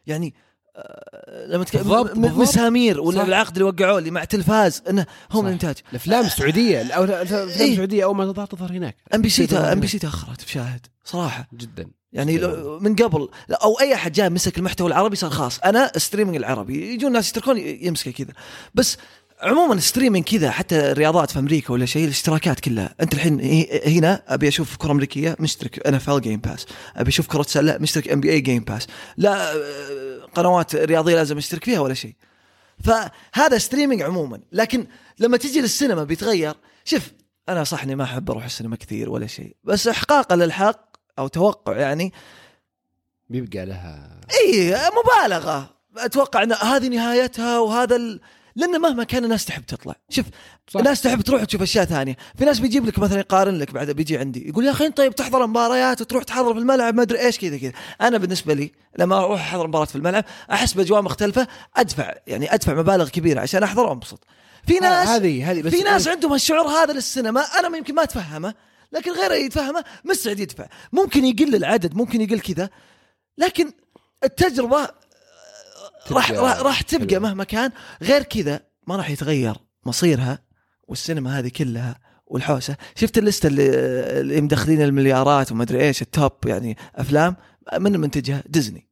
يعني 0.07 0.33
آه، 0.77 1.45
لما 1.47 1.63
تك... 1.63 1.75
مسامير 2.15 3.01
ولا 3.01 3.17
صح. 3.17 3.23
العقد 3.25 3.51
اللي 3.57 3.63
وقعوه 3.69 3.99
اللي 3.99 4.11
مع 4.11 4.23
تلفاز 4.23 4.81
إنه 4.89 5.05
هم. 5.31 5.45
الانتاج 5.47 5.75
الأفلام 5.89 6.25
السعودية 6.25 6.81
الأفلام 6.81 7.47
إيه. 7.47 7.71
السعودية 7.71 8.03
أول 8.03 8.15
ما 8.15 8.31
تظهر 8.31 8.45
تظهر 8.47 8.71
هناك 8.71 8.95
أم 9.15 9.21
بي 9.21 9.29
سي 9.29 9.57
أم 9.57 9.79
بي. 9.79 9.87
سي 9.87 9.99
تاخرت 9.99 10.43
بشاهد 10.45 10.85
صراحة 11.03 11.47
جدا 11.53 11.87
يعني 12.13 12.37
لو- 12.37 12.79
من 12.79 12.95
قبل 12.95 13.29
أو 13.51 13.79
أي 13.79 13.93
أحد 13.93 14.11
جاء 14.11 14.29
مسك 14.29 14.57
المحتوى 14.57 14.87
العربي 14.87 15.15
صار 15.15 15.29
خاص 15.29 15.59
أنا 15.59 15.91
streaming 15.97 16.35
العربي 16.35 16.93
يجون 16.93 17.11
ناس 17.11 17.25
يشتركون 17.25 17.57
يمسكه 17.57 18.11
كذا 18.11 18.33
بس 18.73 18.97
عموما 19.45 19.79
streaming 19.79 20.25
كذا 20.25 20.51
حتى 20.51 20.91
الرياضات 20.91 21.31
في 21.31 21.39
أمريكا 21.39 21.73
ولا 21.73 21.85
شيء 21.85 22.03
الاشتراكات 22.03 22.59
كلها. 22.59 22.95
أنت 23.01 23.13
الحين 23.13 23.39
هنا 23.85 24.21
أبي 24.27 24.47
أشوف 24.47 24.75
كرة 24.77 24.91
أمريكية 24.91 25.35
مشترك 25.39 25.87
NFL 25.87 26.21
Game 26.21 26.39
Pass 26.39 26.65
أبي 26.95 27.09
أشوف 27.09 27.27
كرة 27.27 27.41
سلة 27.41 27.77
مشترك 27.77 28.09
NBA 28.09 28.31
Game 28.31 28.63
Pass 28.63 28.87
لا 29.17 29.53
قنوات 30.35 30.75
رياضية 30.75 31.15
لازم 31.15 31.37
أشترك 31.37 31.63
فيها 31.63 31.79
ولا 31.79 31.93
شيء. 31.93 32.15
فهذا 32.83 33.57
streaming 33.57 34.01
عموما. 34.01 34.39
لكن 34.51 34.87
لما 35.19 35.37
تجي 35.37 35.61
للسينما 35.61 36.03
بيتغير. 36.03 36.53
شوف 36.85 37.11
أنا 37.49 37.63
صح 37.63 37.83
إني 37.83 37.95
ما 37.95 38.03
أحب 38.03 38.31
أروح 38.31 38.45
السينما 38.45 38.75
كثير 38.75 39.09
ولا 39.09 39.27
شيء. 39.27 39.55
بس 39.63 39.87
احقاقا 39.87 40.35
للحق 40.35 40.85
أو 41.19 41.27
توقع 41.27 41.77
يعني. 41.77 42.13
بيبقى 43.29 43.65
لها 43.65 44.21
اي 44.41 44.75
مبالغة. 44.75 45.75
أتوقع 45.97 46.43
إن 46.43 46.53
هذه 46.53 46.87
نهايتها 46.87 47.59
وهذا 47.59 47.95
ال... 47.95 48.21
لأن 48.55 48.81
مهما 48.81 49.03
كان 49.03 49.23
الناس 49.23 49.45
تحب 49.45 49.65
تطلع. 49.65 49.95
شوف 50.09 50.25
صح. 50.67 50.79
الناس 50.79 51.01
تحب 51.01 51.21
تروح 51.21 51.43
تشوف 51.43 51.61
أشياء 51.61 51.85
ثانية. 51.85 52.17
في 52.37 52.45
ناس 52.45 52.59
بيجيب 52.59 52.85
لك 52.85 52.99
مثلا 52.99 53.19
يقارن 53.19 53.57
لك 53.57 53.71
بعد 53.71 53.91
بيجي 53.91 54.17
عندي 54.17 54.49
يقول 54.49 54.65
يا 54.65 54.71
أخي 54.71 54.85
أنت 54.85 54.97
طيب 54.97 55.15
تحضر 55.15 55.47
مباريات 55.47 56.01
وتروح 56.01 56.23
تحضر 56.23 56.53
في 56.53 56.59
الملعب 56.59 56.95
ما 56.95 57.01
أدري 57.01 57.19
إيش 57.19 57.39
كذا 57.39 57.57
كذا. 57.57 57.71
أنا 58.01 58.17
بالنسبة 58.17 58.53
لي 58.53 58.71
لما 58.99 59.17
أروح 59.17 59.41
أحضر 59.41 59.67
مباراة 59.67 59.85
في 59.85 59.95
الملعب 59.95 60.25
أحس 60.51 60.73
بأجواء 60.73 61.01
مختلفة 61.01 61.47
أدفع 61.75 62.13
يعني 62.27 62.53
أدفع 62.53 62.73
مبالغ 62.73 63.09
كبيرة 63.09 63.41
عشان 63.41 63.63
أحضر 63.63 63.85
وأنبسط. 63.85 64.23
في 64.67 64.79
ناس 64.79 65.07
هذه 65.07 65.51
هذه 65.51 65.69
في 65.69 65.83
ناس 65.83 66.07
عندهم 66.07 66.31
هالشعور 66.31 66.67
هذا 66.67 66.93
للسينما 66.93 67.41
أنا 67.41 67.77
يمكن 67.77 67.95
ما 67.95 68.03
أتفهمه 68.03 68.53
لكن 68.91 69.11
غيره 69.11 69.33
يتفهمه 69.33 69.83
مستعد 70.05 70.39
يدفع. 70.39 70.67
ممكن 70.93 71.25
يقل 71.25 71.55
العدد 71.55 71.95
ممكن 71.95 72.21
يقل 72.21 72.39
كذا 72.39 72.69
لكن 73.37 73.71
التجربة 74.23 74.89
راح 76.11 76.31
راح, 76.31 76.59
راح 76.59 76.81
تبقى 76.81 77.07
حلوة. 77.15 77.19
مهما 77.19 77.43
كان. 77.43 77.71
غير 78.01 78.23
كذا 78.23 78.59
ما 78.87 78.95
راح 78.95 79.09
يتغير 79.09 79.55
مصيرها 79.85 80.39
والسينما 80.87 81.39
هذه 81.39 81.47
كلها 81.47 81.99
والحوسة. 82.27 82.75
شفت 82.95 83.17
الليسته 83.17 83.47
اللي, 83.47 83.69
اللي 84.19 84.41
مدخلين 84.41 84.81
المليارات 84.81 85.51
وما 85.51 85.63
أدري 85.63 85.87
إيش 85.87 86.01
ال 86.01 86.09
top 86.09 86.31
يعني 86.45 86.77
أفلام 86.95 87.35
من 87.79 87.99
منتجها؟ 87.99 88.43
Disney. 88.47 88.89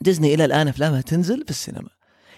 Disney 0.00 0.34
إلى 0.34 0.44
الآن 0.44 0.68
أفلامها 0.68 1.00
تنزل 1.00 1.44
في 1.44 1.50
السينما. 1.50 1.88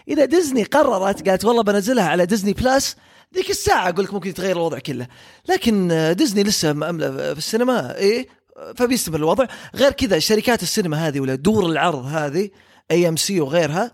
إذا 0.09 0.25
ديزني 0.25 0.63
قررت 0.63 1.29
قالت 1.29 1.45
والله 1.45 1.63
بنزلها 1.63 2.05
على 2.05 2.27
Disney 2.27 2.53
Plus 2.53 2.97
ذيك 3.35 3.51
الساعة 3.51 3.89
أقول 3.89 4.05
لك 4.05 4.15
ممكن 4.15 4.31
يتغير 4.31 4.57
الوضع 4.57 4.79
كله. 4.79 5.07
لكن 5.49 5.89
ديزني 6.17 6.43
لسه 6.43 6.73
مأملة 6.73 7.11
في 7.11 7.39
السينما 7.39 7.97
إيه؟ 7.97 8.29
فبيستمر 8.77 9.17
الوضع. 9.17 9.47
غير 9.75 9.93
كذا 9.93 10.19
شركات 10.19 10.63
السينما 10.63 11.09
هذه 11.09 11.21
ولا 11.21 11.35
دور 11.35 11.67
العرض 11.67 12.05
هذه 12.05 12.51
AMC 12.91 13.41
وغيرها 13.41 13.93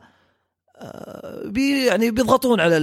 آه، 0.78 1.48
بي 1.48 1.86
يعني 1.86 2.10
بيضغطون 2.10 2.60
على. 2.60 2.76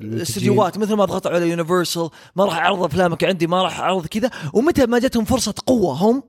الاستديوهات 0.00 0.78
مثل 0.78 0.94
ما 0.94 1.04
ضغطوا 1.04 1.30
على 1.30 1.50
Universal 1.50 2.10
ما 2.36 2.44
راح 2.44 2.56
أعرض 2.56 2.82
أفلامك 2.82 3.24
عندي 3.24 3.46
ما 3.46 3.62
راح 3.62 3.80
أعرض 3.80 4.06
كذا 4.06 4.30
ومتى 4.52 4.86
ما 4.86 4.98
جتهم 4.98 5.24
فرصة 5.24 5.54
قوة 5.66 5.94
هم 5.94 6.22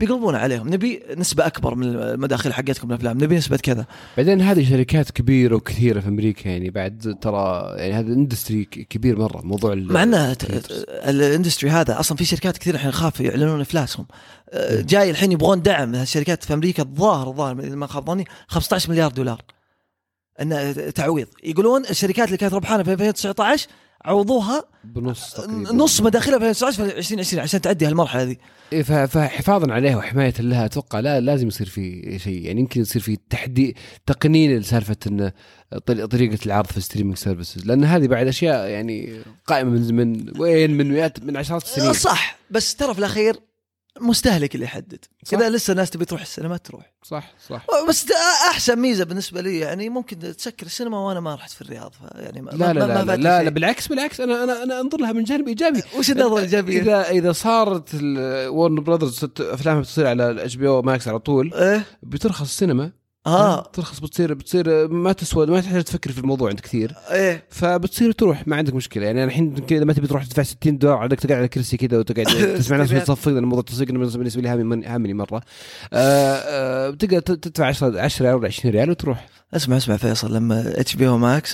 بيقلبون 0.00 0.34
عليهم. 0.34 0.68
نبي 0.74 1.02
نسبة 1.16 1.46
أكبر 1.46 1.74
من 1.74 1.86
المداخيل 1.86 2.54
حقتكم 2.54 2.88
الأفلام. 2.90 3.24
نبي 3.24 3.36
نسبة 3.36 3.56
كذا. 3.56 3.86
بعدين 4.16 4.40
هذه 4.40 4.70
شركات 4.70 5.10
كبيرة 5.10 5.56
وكثيرة 5.56 6.00
في 6.00 6.08
أمريكا 6.08 6.48
يعني 6.48 6.70
بعد 6.70 7.16
ترى 7.20 7.72
يعني 7.76 7.92
هذا 7.92 8.12
industry 8.12 8.64
كبير 8.64 9.18
مرة 9.18 9.40
موضوع 9.44 9.74
مع 9.74 10.04
ت- 10.32 10.44
الاندستري 11.08 11.70
هذا 11.70 12.00
أصلا 12.00 12.16
في 12.16 12.24
شركات 12.24 12.58
كثير 12.58 12.74
الحين 12.74 12.90
خاف 12.92 13.20
يعلنون 13.20 13.60
إفلاسهم. 13.60 14.06
آه، 14.50 14.80
جاي 14.80 15.10
الحين 15.10 15.32
يبغون 15.32 15.62
دعم. 15.62 15.94
الشركات 15.94 16.44
في 16.44 16.54
أمريكا 16.54 16.82
الظاهر 16.82 17.28
الظاهر 17.28 17.54
ما 17.76 17.86
خاب 17.86 18.06
ظني 18.06 18.24
15 18.48 18.90
مليار 18.90 19.10
دولار. 19.10 19.42
إنه 20.40 20.72
تعويض. 20.72 21.26
يقولون 21.44 21.82
الشركات 21.90 22.26
اللي 22.26 22.36
كانت 22.38 22.54
ربحانة 22.54 22.82
في 22.82 22.92
2019 22.92 23.66
عوضوها 24.06 24.64
بنص 24.84 25.34
تقريبا. 25.34 25.72
نص 25.72 26.00
مداخلها 26.00 26.38
في 26.38 26.48
2019 26.48 26.84
في 26.90 26.98
2020 26.98 27.42
عشان 27.42 27.60
تعدي 27.60 27.86
هالمرحلة 27.86 28.22
ذي 28.22 28.38
إيه، 28.72 28.82
فحفاظا 28.82 29.72
عليها 29.72 29.96
وحماية 29.96 30.34
لها 30.40 30.64
أتوقع 30.64 31.00
لا 31.00 31.20
لازم 31.20 31.48
يصير 31.48 31.66
في 31.68 32.18
شيء. 32.18 32.44
يعني 32.46 32.60
يمكن 32.60 32.80
يصير 32.80 33.02
في 33.02 33.18
تحديد 33.30 33.78
تقنين 34.06 34.58
لسالفة 34.58 34.96
إن 35.06 35.30
طري- 35.86 36.06
طريقة 36.06 36.38
العرض 36.46 36.66
في 36.66 36.80
streaming 36.80 37.16
services 37.16 37.66
لأن 37.66 37.84
هذه 37.84 38.06
بعد 38.06 38.26
أشياء 38.26 38.68
يعني 38.68 39.12
قائمة 39.46 39.70
من 39.70 39.94
من 39.96 40.40
وين 40.40 40.70
من 40.76 40.92
مئات 40.92 41.22
من 41.24 41.36
عشرات 41.36 41.62
السنين. 41.64 41.92
صح 41.92 42.38
بس 42.50 42.74
ترى 42.76 42.92
في 42.94 42.98
الأخير 42.98 43.36
مستهلك 44.00 44.54
اللي 44.54 44.64
يحدد. 44.66 45.04
اذا 45.32 45.50
لسه 45.50 45.70
الناس 45.70 45.90
تبي 45.90 46.04
تروح 46.04 46.20
السينما 46.20 46.56
تروح 46.56 46.92
صح 47.02 47.32
صح 47.48 47.66
بس 47.88 48.06
أحسن 48.50 48.78
ميزة 48.78 49.04
بالنسبة 49.04 49.40
لي 49.40 49.58
يعني 49.58 49.88
ممكن 49.88 50.18
تسكر 50.18 50.66
السينما 50.66 50.98
وأنا 50.98 51.20
ما 51.20 51.34
رحت 51.34 51.50
في 51.50 51.60
الرياض 51.62 51.94
يعني 52.14 52.42
ما 52.42 52.50
لا 52.50 52.56
لا 52.56 52.72
ما- 52.72 52.72
لا 52.72 53.04
ما 53.04 53.12
لا, 53.12 53.16
لا. 53.16 53.42
لا 53.42 53.50
بالعكس 53.50 53.88
بالعكس 53.88 54.20
أنا 54.20 54.44
أنا 54.44 54.62
أنا 54.62 54.80
أنظر 54.80 55.00
لها 55.00 55.12
من 55.12 55.24
جانب 55.24 55.48
إيجابي 55.48 55.82
وش 55.98 56.10
النظره 56.10 56.36
الإيجابية؟ 56.38 56.80
إذا 56.82 57.10
إذا 57.10 57.32
صارت 57.32 57.94
Warner 58.48 58.74
Brothers 58.74 59.24
أفلامها 59.40 59.80
بتصير 59.80 60.06
على 60.06 60.30
ال 60.30 60.54
HBO 60.56 60.68
Max 60.68 61.08
على 61.08 61.18
طول 61.18 61.54
إيه 61.54 61.84
بترخص 62.02 62.40
السينما 62.48 62.92
آه. 63.26 63.62
ترخص 63.72 64.00
بتصير 64.00 64.34
بتصير 64.34 64.88
ما 64.88 65.12
تسوى 65.12 65.46
ما 65.46 65.60
تحتاج 65.60 65.82
تفكر 65.84 66.12
في 66.12 66.18
الموضوع 66.18 66.50
انت 66.50 66.60
كثير. 66.60 66.94
إيه. 67.10 67.44
فبتصير 67.50 68.12
تروح 68.12 68.48
ما 68.48 68.56
عندك 68.56 68.74
مشكلة. 68.74 69.06
يعني 69.06 69.24
الحين 69.24 69.56
كذا 69.56 69.84
ما 69.84 69.92
تبي 69.92 70.06
تروح 70.06 70.24
تدفع 70.24 70.42
60 70.42 70.78
دولار 70.78 70.96
عليك 70.96 71.20
تقعد 71.20 71.38
على 71.38 71.48
كرسي 71.48 71.76
كذا 71.76 71.98
وتقعد 71.98 72.26
تسمع 72.58 72.76
ناس. 72.76 72.92
بتصفق 72.92 73.32
لأن 73.32 73.44
موضوع 73.44 73.60
التصفيق 73.60 73.88
بالنسبة 73.92 74.42
لي 74.42 74.48
هامني 74.48 74.86
هامني 74.86 75.14
مرة. 75.14 75.42
آه، 75.92 76.34
آه، 76.36 76.90
بتقدر 76.90 77.20
تدفع 77.20 77.66
10 77.66 78.00
10 78.00 78.24
ريال 78.26 78.34
ولا 78.34 78.46
20 78.46 78.74
ريال 78.74 78.90
وتروح. 78.90 79.26
اسمع 79.54 79.76
اسمع 79.76 79.96
فيصل 79.96 80.34
لما 80.34 80.80
HBO 80.80 81.08
Max 81.08 81.52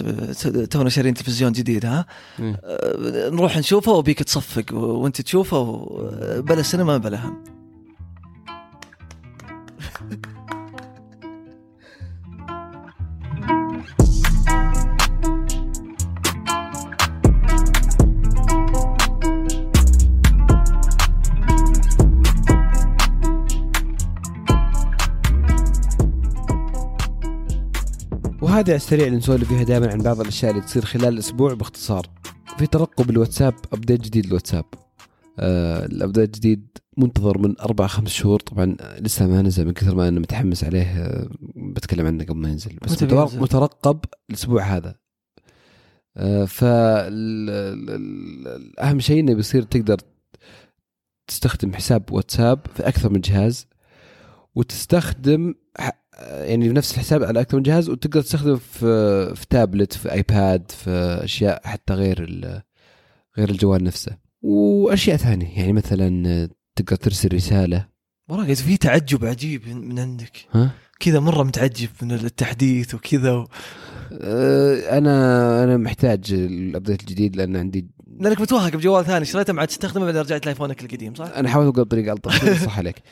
تونا 0.70 0.90
شارين 0.90 1.14
تلفزيون 1.14 1.52
جديد 1.52 1.86
ها؟ 1.86 2.06
مم. 2.38 2.56
آه، 2.64 3.30
نروح 3.30 3.58
نشوفه 3.58 3.92
وبيك 3.92 4.22
تصفق 4.22 4.74
وانت 4.74 5.20
تشوفه 5.20 5.86
بلا 6.40 6.62
سينما 6.62 6.96
بلا 6.98 7.26
هم. 7.26 7.61
على 28.68 28.76
السريع 28.76 29.06
اللي 29.06 29.18
نسولف 29.18 29.48
فيها 29.48 29.62
دائما 29.62 29.92
عن 29.92 29.98
بعض 29.98 30.20
الأشياء 30.20 30.50
اللي 30.50 30.62
تصير 30.62 30.84
خلال 30.84 31.08
الأسبوع 31.08 31.54
باختصار. 31.54 32.06
في 32.58 32.66
ترقب 32.66 33.10
الواتساب 33.10 33.54
update 33.72 34.00
جديد 34.00 34.26
الواتساب. 34.26 34.64
آه 35.38 35.86
ال 35.86 35.93
update 35.93 36.34
الجديد 36.34 36.68
منتظر 36.96 37.38
من 37.38 37.60
أربع 37.60 37.86
خمس 37.86 38.10
شهور. 38.10 38.40
طبعا 38.40 38.76
لسه 39.00 39.26
ما 39.26 39.42
نزل 39.42 39.66
من 39.66 39.72
كثر 39.72 39.94
ما 39.94 40.08
أنا 40.08 40.20
متحمس 40.20 40.64
عليه 40.64 40.82
آه 40.82 41.28
بتكلم 41.56 42.06
عنه 42.06 42.24
قبل 42.24 42.36
ما 42.38 42.48
ينزل. 42.48 42.78
بس 42.82 43.02
مترقب, 43.34 44.04
الأسبوع 44.30 44.62
هذا. 44.62 44.94
آه 46.16 46.44
فاهم 46.44 47.10
شيء 49.00 49.20
إنه 49.20 49.34
بيصير 49.34 49.62
تقدر 49.62 49.96
تستخدم 51.26 51.74
حساب 51.74 52.12
واتساب 52.12 52.60
في 52.74 52.88
أكثر 52.88 53.12
من 53.12 53.20
جهاز 53.20 53.66
وتستخدم 54.54 55.54
يعني 56.20 56.68
نفس 56.68 56.94
الحساب 56.94 57.22
على 57.22 57.40
أكثر 57.40 57.56
من 57.56 57.62
جهاز 57.62 57.88
وتقدر 57.88 58.22
تستخدمه 58.22 58.56
في 58.56 59.34
في 59.34 59.46
تابلت 59.50 59.92
في 59.92 60.12
آيباد 60.12 60.70
في 60.70 60.90
أشياء 61.24 61.60
حتى 61.64 61.94
غير 61.94 62.20
غير 63.38 63.50
الجوال 63.50 63.84
نفسه. 63.84 64.16
وأشياء 64.42 65.16
ثانية 65.16 65.58
يعني 65.58 65.72
مثلا 65.72 66.48
تقدر 66.76 66.96
ترسل 66.96 67.34
رسالة. 67.34 67.88
والله 68.28 68.54
في 68.54 68.76
تعجب 68.76 69.24
عجيب 69.24 69.68
من 69.68 69.98
عندك. 69.98 70.46
ها؟ 70.52 70.70
كذا 71.00 71.20
مرة 71.20 71.42
متعجب 71.42 71.88
من 72.02 72.12
التحديث 72.12 72.94
وكذا 72.94 73.32
و... 73.32 73.48
أه، 74.12 74.98
أنا 74.98 75.64
أنا 75.64 75.76
محتاج 75.76 76.32
الأبديت 76.32 77.00
الجديد 77.00 77.36
لأن 77.36 77.56
عندي 77.56 77.88
لأنك 78.20 78.40
متوهق 78.40 78.76
بجوال 78.76 79.04
ثاني 79.04 79.24
شريته 79.24 79.52
ما 79.52 79.60
عاد 79.60 79.68
تستخدمه 79.68 80.04
بعدين 80.04 80.20
رجعت 80.20 80.46
لآيفونك 80.46 80.82
القديم 80.82 81.14
صح؟ 81.14 81.26
أنا 81.36 81.48
حاولت 81.48 81.74
أقول 81.74 81.88
طريقه 81.88 82.12
الطف 82.12 82.64
صح 82.64 82.78
عليك. 82.78 83.02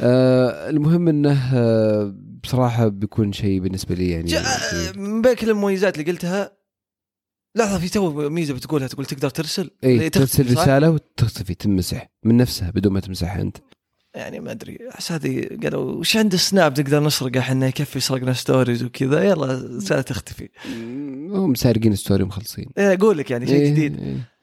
أه 0.00 0.70
المهم 0.70 1.08
إنه 1.08 1.50
أه، 1.54 2.14
بصراحة 2.42 2.88
بيكون 2.88 3.32
شيء 3.32 3.60
بالنسبة 3.60 3.94
لي 3.94 4.10
يعني. 4.10 4.32
من 4.96 5.22
بين 5.22 5.34
كل 5.34 5.50
المميزات 5.50 5.98
اللي 5.98 6.12
قلتها 6.12 6.56
لحظة 7.56 7.78
في 7.78 7.88
تو 7.88 8.28
ميزة 8.28 8.54
بتقولها 8.54 8.88
تقول 8.88 9.06
تقدر 9.06 9.30
ترسل 9.30 9.70
إي 9.84 10.10
ترسل؟ 10.10 10.52
رسالة 10.52 10.90
وتختفي 10.90 11.54
تمسح 11.54 12.10
من 12.24 12.36
نفسها 12.36 12.70
بدون 12.70 12.92
ما 12.92 13.00
تمسحها 13.00 13.42
أنت 13.42 13.56
يعني 14.14 14.40
ما 14.40 14.50
أدري 14.50 14.78
أحس 14.94 15.12
هذه 15.12 15.48
قالوا 15.62 15.92
وش 15.92 16.16
عند 16.16 16.32
السناب 16.32 16.80
نقدر 16.80 17.02
نسرقه 17.02 17.38
إحنا 17.38 17.66
يكفي 17.66 18.00
سرقنا 18.00 18.32
stories 18.32 18.82
وكذا 18.82 19.24
يلا 19.24 19.76
رساله 19.76 20.00
تختفي 20.00 20.48
هم 21.30 21.54
سارقين 21.54 21.94
story 21.94 22.24
مخلصين 22.24 22.66
إيه، 22.78 22.92
أقول 22.92 23.18
لك 23.18 23.30
يعني 23.30 23.46
شيء 23.46 23.56
إيه، 23.56 23.70
جديد 23.70 24.00
إيه. 24.00 24.35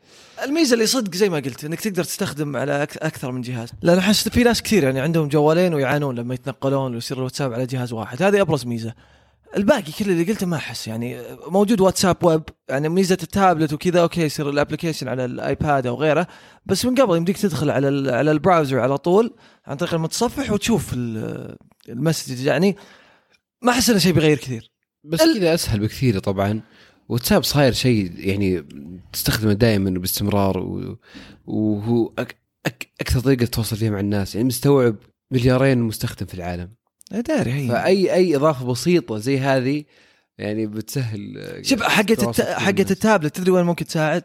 الميزة 0.43 0.73
اللي 0.73 0.85
صدق 0.85 1.15
زي 1.15 1.29
ما 1.29 1.37
قلت 1.37 1.65
إنك 1.65 1.79
تقدر 1.81 2.03
تستخدم 2.03 2.55
على 2.57 2.83
أكثر 2.83 3.31
من 3.31 3.41
جهاز. 3.41 3.69
لأن 3.81 3.97
أحس 3.97 4.29
في 4.29 4.43
ناس 4.43 4.61
كثير 4.61 4.83
يعني 4.83 4.99
عندهم 4.99 5.27
جوالين 5.27 5.73
ويعانون 5.73 6.15
لما 6.15 6.33
يتنقلون 6.33 6.93
ويصير 6.95 7.17
الواتساب 7.17 7.53
على 7.53 7.65
جهاز 7.65 7.93
واحد. 7.93 8.23
هذه 8.23 8.41
أبرز 8.41 8.65
ميزة. 8.65 8.93
الباقي 9.57 9.91
كل 9.99 10.09
اللي 10.11 10.23
قلته 10.23 10.45
ما 10.45 10.57
أحس 10.57 10.87
يعني 10.87 11.21
موجود 11.47 11.81
واتساب 11.81 12.23
ويب 12.23 12.41
يعني 12.69 12.89
ميزة 12.89 13.17
التابلت 13.23 13.73
وكذا 13.73 14.01
okay 14.01 14.21
يصير 14.21 14.49
ال 14.49 14.54
application 14.54 15.07
على 15.07 15.25
الآيباد 15.25 15.87
أو 15.87 15.95
غيره 15.95 16.27
بس 16.65 16.85
من 16.85 16.95
قبل 16.95 17.17
يمديك 17.17 17.37
تدخل 17.37 17.69
على 17.69 18.11
على 18.11 18.31
ال 18.31 18.37
browser 18.37 18.79
على 18.79 18.97
طول 18.97 19.33
عن 19.65 19.77
طريق 19.77 19.93
المتصفح 19.93 20.51
وتشوف 20.51 20.93
ال- 20.93 21.55
ال 21.89 21.95
message. 21.95 22.45
يعني 22.45 22.77
ما 23.61 23.71
أحس 23.71 23.89
إنه 23.89 23.99
شيء 23.99 24.13
بيغير 24.13 24.37
كثير. 24.37 24.71
بس 25.03 25.21
ال- 25.21 25.39
كذا 25.39 25.53
أسهل 25.53 25.79
بكثير 25.79 26.19
طبعا. 26.19 26.61
واتساب 27.09 27.43
صاير 27.43 27.73
شيء 27.73 28.11
يعني 28.15 28.65
تستخدمه 29.13 29.53
دائما 29.53 29.89
وباستمرار 29.89 30.87
وهو 31.45 32.11
أك 32.17 32.35
أك 32.65 32.87
أكثر 33.01 33.19
طريقة 33.19 33.45
تتواصل 33.45 33.77
فيها 33.77 33.89
مع 33.89 33.99
الناس. 33.99 34.35
يعني 34.35 34.47
مستوعب 34.47 34.95
مليارين 35.31 35.77
مستخدم 35.77 36.25
في 36.25 36.33
العالم. 36.33 36.69
داري 37.11 37.53
هي. 37.53 37.67
فاي 37.67 38.13
أي 38.13 38.35
إضافة 38.35 38.65
بسيطة 38.65 39.17
زي 39.17 39.39
هذه 39.39 39.83
يعني 40.37 40.67
بتسهل 40.67 41.59
شوف 41.61 41.83
حقت 41.83 42.11
الت... 42.11 42.41
بين 42.41 42.55
حقت. 42.55 42.91
التابلت 42.91 43.35
تدري 43.35 43.51
وين 43.51 43.65
ممكن 43.65 43.85
تساعد؟ 43.85 44.23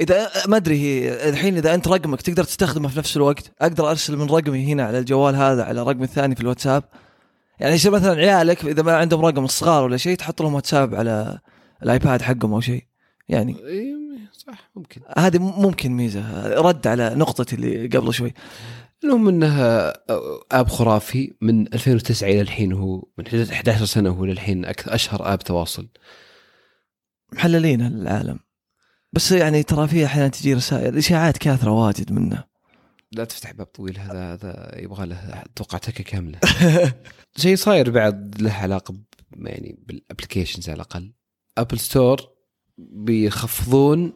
إذا 0.00 0.30
ما 0.48 0.56
أدري 0.56 0.78
هي 0.78 1.28
الحين 1.28 1.56
إذا 1.56 1.74
أنت 1.74 1.88
رقمك 1.88 2.22
تقدر 2.22 2.44
تستخدمه 2.44 2.88
في 2.88 2.98
نفس 2.98 3.16
الوقت. 3.16 3.52
أقدر 3.60 3.90
أرسل 3.90 4.16
من 4.16 4.26
رقمي 4.26 4.72
هنا 4.72 4.84
على 4.84 4.98
الجوال 4.98 5.34
هذا 5.34 5.64
على 5.64 5.82
رقمي 5.82 6.04
الثاني 6.04 6.34
في 6.34 6.40
الواتساب. 6.40 6.84
يعني 7.60 7.74
مثلا 7.74 8.14
عيالك 8.14 8.64
إذا 8.64 8.82
ما 8.82 8.96
عندهم 8.96 9.24
رقم 9.24 9.44
الصغار 9.44 9.84
ولا 9.84 9.96
شيء 9.96 10.16
تحط 10.16 10.42
لهم 10.42 10.54
واتساب 10.54 10.94
على 10.94 11.38
الآيباد 11.82 12.22
حقهم 12.22 12.52
أو 12.52 12.60
شيء. 12.60 12.84
يعني 13.28 13.56
صح 14.32 14.70
ممكن. 14.76 15.00
هذه 15.18 15.38
ممكن 15.38 15.92
ميزة. 15.92 16.46
رد 16.60 16.86
على 16.86 17.14
نقطتي 17.14 17.56
اللي 17.56 17.86
قبل 17.86 18.14
شوي. 18.14 18.34
المهم 19.04 19.28
انها 19.28 19.92
آب 20.52 20.68
خرافي 20.68 21.34
من 21.40 21.74
2009 21.74 22.28
إلى 22.28 22.40
الحين 22.40 22.72
هو 22.72 23.04
من 23.18 23.26
11 23.52 23.84
سنة 23.84 24.10
هو 24.10 24.24
للحين 24.24 24.64
أكثر 24.64 24.94
أشهر 24.94 25.32
آب 25.34 25.38
تواصل. 25.38 25.88
محللين 27.32 27.86
العالم. 27.86 28.38
بس 29.12 29.32
يعني 29.32 29.62
ترى 29.62 29.88
في 29.88 30.04
أحيانا 30.04 30.28
تجي 30.28 30.54
رسائل 30.54 30.88
الاشاعات 30.88 31.38
كاثرة 31.38 31.70
واجد 31.70 32.12
منه. 32.12 32.53
لا 33.14 33.24
تفتح 33.24 33.52
باب 33.52 33.66
طويل 33.66 33.98
هذا 33.98 34.32
هذا 34.32 34.74
يبغى 34.78 35.06
له 35.06 35.42
أتوقع 35.42 35.78
تكية 35.78 36.04
كاملة. 36.04 36.38
شيء 37.36 37.56
صاير 37.56 37.90
بعد 37.90 38.42
له 38.42 38.52
علاقة 38.52 38.94
يعني 39.36 39.78
بال 39.86 39.98
applications 39.98 40.68
على 40.68 40.76
الأقل. 40.76 41.12
Apple 41.58 41.78
Store 41.78 42.28
بيخفضون 42.78 44.12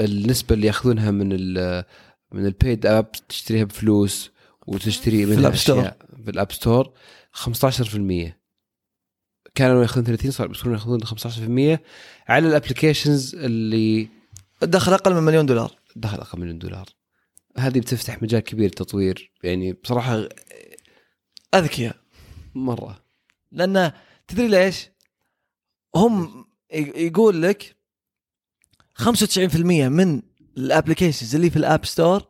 النسبة 0.00 0.54
اللي 0.54 0.66
ياخذونها 0.66 1.10
من 1.10 1.28
ال 1.32 1.84
من 2.32 2.46
ال 2.46 2.54
paid 2.54 2.86
app 2.86 3.12
تشتريها 3.28 3.64
بفلوس 3.64 4.30
وتشتري 4.66 5.26
منها 5.26 5.38
ال 5.38 5.42
App 5.42 5.56
Store. 5.56 5.78
أشياء. 5.78 5.96
في 6.24 6.30
ال 6.30 6.36
App 6.36 6.52
Store 6.52 6.92
15% 7.32 8.32
كانوا 9.54 9.82
ياخذون 9.82 10.04
30 10.04 10.30
صار 10.30 10.46
بيصيرون 10.46 10.74
ياخذون 10.74 11.04
15% 11.04 11.78
على 12.28 12.48
ال 12.48 12.55
applications 12.55 13.34
اللي 13.34 14.08
الدخل 14.62 14.92
أقل 14.92 15.14
من 15.14 15.22
مليون 15.22 15.46
دولار. 15.46 15.72
دخل 15.96 16.18
أقل 16.18 16.38
من 16.38 16.44
مليون 16.44 16.58
دولار. 16.58 16.88
هذه 17.58 17.80
بتفتح 17.80 18.22
مجال 18.22 18.40
كبير 18.40 18.64
للتطوير 18.64 19.32
يعني 19.42 19.72
بصراحة 19.72 20.28
أذكياء 21.54 21.96
مرة. 22.54 23.04
لأن 23.52 23.92
تدري 24.28 24.48
ليش؟ 24.48 24.88
هم 25.94 26.44
يقول 26.74 27.42
لك 27.42 27.76
95% 28.94 29.56
من 29.88 30.22
ال 30.56 30.62
applications 30.62 31.34
اللي 31.34 31.50
في 31.50 31.56
ال 31.56 31.63
App 31.63 31.86
Store 31.86 32.26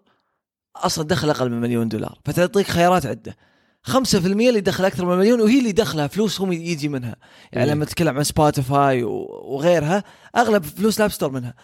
أصلا 0.76 1.04
دخل 1.04 1.30
أقل 1.30 1.50
من 1.50 1.60
مليون 1.60 1.88
دولار. 1.88 2.20
فتعطيك 2.24 2.66
خيارات 2.66 3.06
عدة. 3.06 3.36
5% 3.82 4.14
اللي 4.14 4.60
دخل 4.60 4.84
أكثر 4.84 5.06
من 5.06 5.16
مليون 5.16 5.40
وهي 5.40 5.58
اللي 5.58 5.72
دخلها 5.72 6.06
فلوس 6.06 6.40
هم 6.40 6.52
يجي 6.52 6.88
منها. 6.88 7.16
يعني 7.52 7.66
مم. 7.66 7.72
لما 7.72 7.84
تتكلم 7.84 8.16
عن 8.16 8.24
Spotify 8.24 9.02
وغيرها 9.02 10.04
أغلب 10.36 10.64
فلوس 10.64 10.98
ال 10.98 11.01
App 11.01 11.10
Store 11.10 11.30
منها. 11.30 11.54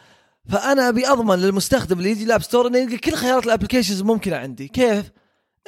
فأنا 0.49 0.89
أبي 0.89 1.07
أضمن 1.07 1.39
للمستخدم 1.39 1.99
اللي 1.99 2.11
يجي 2.11 2.25
ال 2.25 2.29
App 2.29 2.43
Store 2.43 2.67
إنه 2.67 2.79
يلقى 2.79 2.97
كل 2.97 3.15
خيارات 3.15 3.47
ال 3.47 3.51
applications 3.51 4.03
ممكنة 4.03 4.37
عندي. 4.37 4.69
كيف؟ 4.69 5.13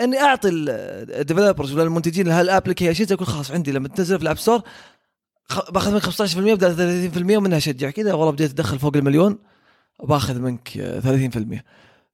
إني 0.00 0.18
أعطي 0.18 0.48
ال 0.52 0.63
developers 0.63 1.72
ولا 1.72 1.82
المنتجين 1.82 2.28
لهال 2.28 2.45
applications 2.45 3.12
أقول 3.12 3.26
خلاص 3.26 3.50
عندي 3.50 3.72
لما 3.72 3.88
تنزل 3.88 4.16
في 4.16 4.22
ال 4.22 4.26
App 4.26 4.38
Store 4.38 4.62
باخذ 5.70 5.92
منك 5.92 6.02
15% 6.02 6.54
بدل 6.54 7.10
30% 7.32 7.36
ومنها 7.36 7.58
اشجع 7.58 7.90
كذا 7.90 8.12
والله 8.12 8.32
بديت 8.32 8.50
أدخل 8.50 8.78
فوق 8.78 8.96
المليون 8.96 9.38
باخذ 10.02 10.38
منك 10.38 10.78
آه، 10.78 11.00
30% 11.00 11.64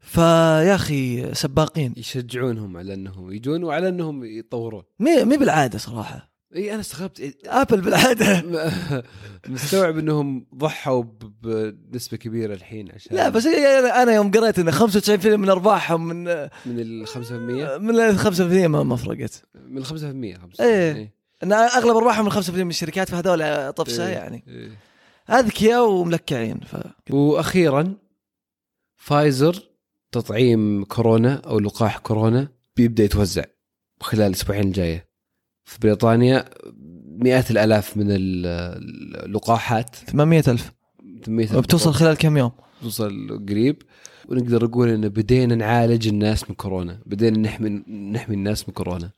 فيا 0.00 0.74
أخي 0.74 1.34
سباقين. 1.34 1.94
يشجعونهم 1.96 2.76
على 2.76 2.94
إنهم 2.94 3.32
يجون 3.32 3.64
وعلى 3.64 3.88
إنهم 3.88 4.24
يطورون. 4.24 4.82
مي 4.98 5.24
مي 5.24 5.36
بالعادة 5.36 5.78
صراحة. 5.78 6.35
إي 6.56 6.72
أنا 6.72 6.80
استغربت 6.80 7.36
آبل 7.46 7.80
بالعادة 7.80 8.44
مستوعب 9.48 9.98
إنهم 9.98 10.46
ضحوا 10.54 11.04
بنسبة 11.42 12.16
كبيرة 12.16 12.54
الحين 12.54 12.92
عشان 12.92 13.16
لا 13.16 13.28
بس 13.28 13.46
أنا 13.46 14.14
يوم 14.14 14.30
قريت 14.30 14.58
إن 14.58 14.72
95% 14.72 15.26
من 15.26 15.48
أرباحهم 15.48 16.08
من 16.08 16.24
من 16.66 16.80
ال 16.80 17.08
5% 17.08 17.32
من 17.32 18.00
ال 18.00 18.18
5% 18.18 18.40
ما 18.40 18.82
ما 18.82 18.96
فرقت 18.96 19.42
من 19.54 19.78
ال 19.78 19.86
5% 19.86 19.90
5% 20.56 20.60
إيه. 20.60 21.14
إن 21.42 21.52
أغلب 21.52 21.96
أرباحهم 21.96 22.24
من 22.24 22.32
5% 22.32 22.50
من 22.50 22.68
الشركات 22.68 23.08
فهذول 23.08 23.72
طفسه 23.72 24.06
إيه. 24.06 24.14
يعني 24.14 24.44
إيه. 24.48 24.70
اذكياء 25.38 25.88
وملكعين 25.88 26.60
ف 26.60 26.76
وأخيرا 27.10 27.94
فايزر 28.96 29.62
تطعيم 30.12 30.84
كورونا 30.84 31.34
أو 31.34 31.58
لقاح 31.58 31.98
كورونا 31.98 32.48
بيبدأ 32.76 33.04
يتوزع 33.04 33.44
خلال 34.00 34.26
الأسبوعين 34.26 34.64
الجاية 34.64 35.05
في 35.66 35.78
بريطانيا 35.82 36.44
مئات 37.18 37.50
الآلاف 37.50 37.96
من 37.96 38.06
ال- 38.10 38.46
اللقاحات. 39.24 39.96
800 39.96 40.44
ألف. 40.48 40.72
800 41.24 41.56
وبتوصل 41.56 41.92
خلال 41.94 42.16
كم 42.16 42.36
يوم؟ 42.36 42.52
توصل 42.82 43.28
قريب. 43.48 43.82
ونقدر 44.28 44.64
نقول 44.64 44.88
إن 44.88 45.08
بدينا 45.08 45.54
نعالج 45.54 46.08
الناس 46.08 46.50
من 46.50 46.56
كورونا. 46.56 46.98
بدينا 47.06 47.38
نحمي 47.38 47.68
نحمي 48.12 48.34
الناس 48.34 48.68
من 48.68 48.74
كورونا. 48.74 49.10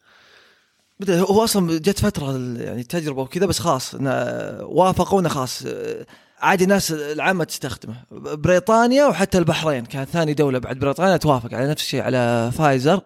بدأ 1.00 1.20
هو 1.20 1.44
أصلا 1.44 1.78
جت 1.78 1.98
فترة 1.98 2.38
يعني 2.58 2.82
تجربة 2.82 3.22
وكذا 3.22 3.46
بس 3.46 3.58
خلاص 3.58 3.94
وافقونا 4.60 5.28
خلاص. 5.28 5.64
عادي 6.40 6.64
الناس 6.64 6.92
العامة 6.92 7.44
تستخدمه. 7.44 8.04
بريطانيا 8.12 9.06
وحتى 9.06 9.38
البحرين. 9.38 9.84
كانت 9.84 10.08
ثاني 10.08 10.34
دولة 10.34 10.58
بعد 10.58 10.78
بريطانيا 10.78 11.16
توافق 11.16 11.54
على 11.54 11.70
نفس 11.70 11.82
الشيء 11.82 12.00
على 12.02 12.50
فايزر. 12.54 13.00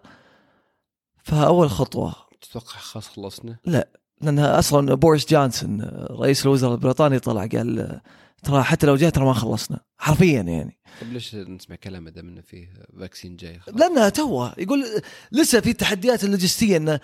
فأول 1.23 1.69
خطوة 1.69 2.15
تتوقع 2.49 2.77
خلاص 2.77 3.07
خلصنا؟ 3.07 3.57
لانها 4.21 4.59
أصلا 4.59 4.95
بوريس 4.95 5.25
جونسون 5.29 5.81
رئيس 6.11 6.45
الوزراء 6.45 6.73
البريطاني 6.73 7.19
طلع 7.19 7.45
قال 7.45 8.01
ترى 8.43 8.63
حتى 8.63 8.87
لو 8.87 8.95
جاء 8.95 9.09
ترى 9.09 9.25
ما 9.25 9.33
خلصنا 9.33 9.79
حرفيا 9.97 10.41
يعني. 10.41 10.79
طيب 11.01 11.13
ليش 11.13 11.35
نسمع 11.35 11.75
كلامه 11.75 12.09
دام 12.09 12.27
إنه 12.27 12.41
فيه 12.41 12.73
vaccine 12.99 13.35
جاي 13.35 13.59
خلاص؟ 13.59 13.77
لانها 13.77 14.09
توه 14.09 14.53
يقول 14.57 14.85
لسه 15.31 15.59
في 15.59 15.73
تحديات 15.73 16.23
اللوجستية 16.23 16.77
إنه 16.77 16.99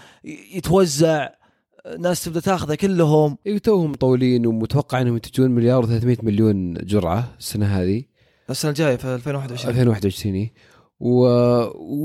يتوزع 0.54 1.30
ناس 2.00 2.24
تبدأ 2.24 2.40
تاخذه 2.40 2.76
كلهم. 2.76 3.38
اي 3.48 3.60
توهم 3.60 3.92
مطولين 3.92 4.46
ومتوقع 4.46 5.02
إنهم 5.02 5.14
ينتجون 5.14 5.52
مليار 5.52 5.84
و300 5.84 6.24
مليون 6.24 6.74
جرعة 6.74 7.36
السنة 7.40 7.66
هذه. 7.66 8.04
السنة 8.50 8.70
الجاية 8.72 8.96
في 8.96 9.16
2021 9.16 9.70
2021 9.70 10.36
إيه. 10.36 10.54
و... 11.00 11.28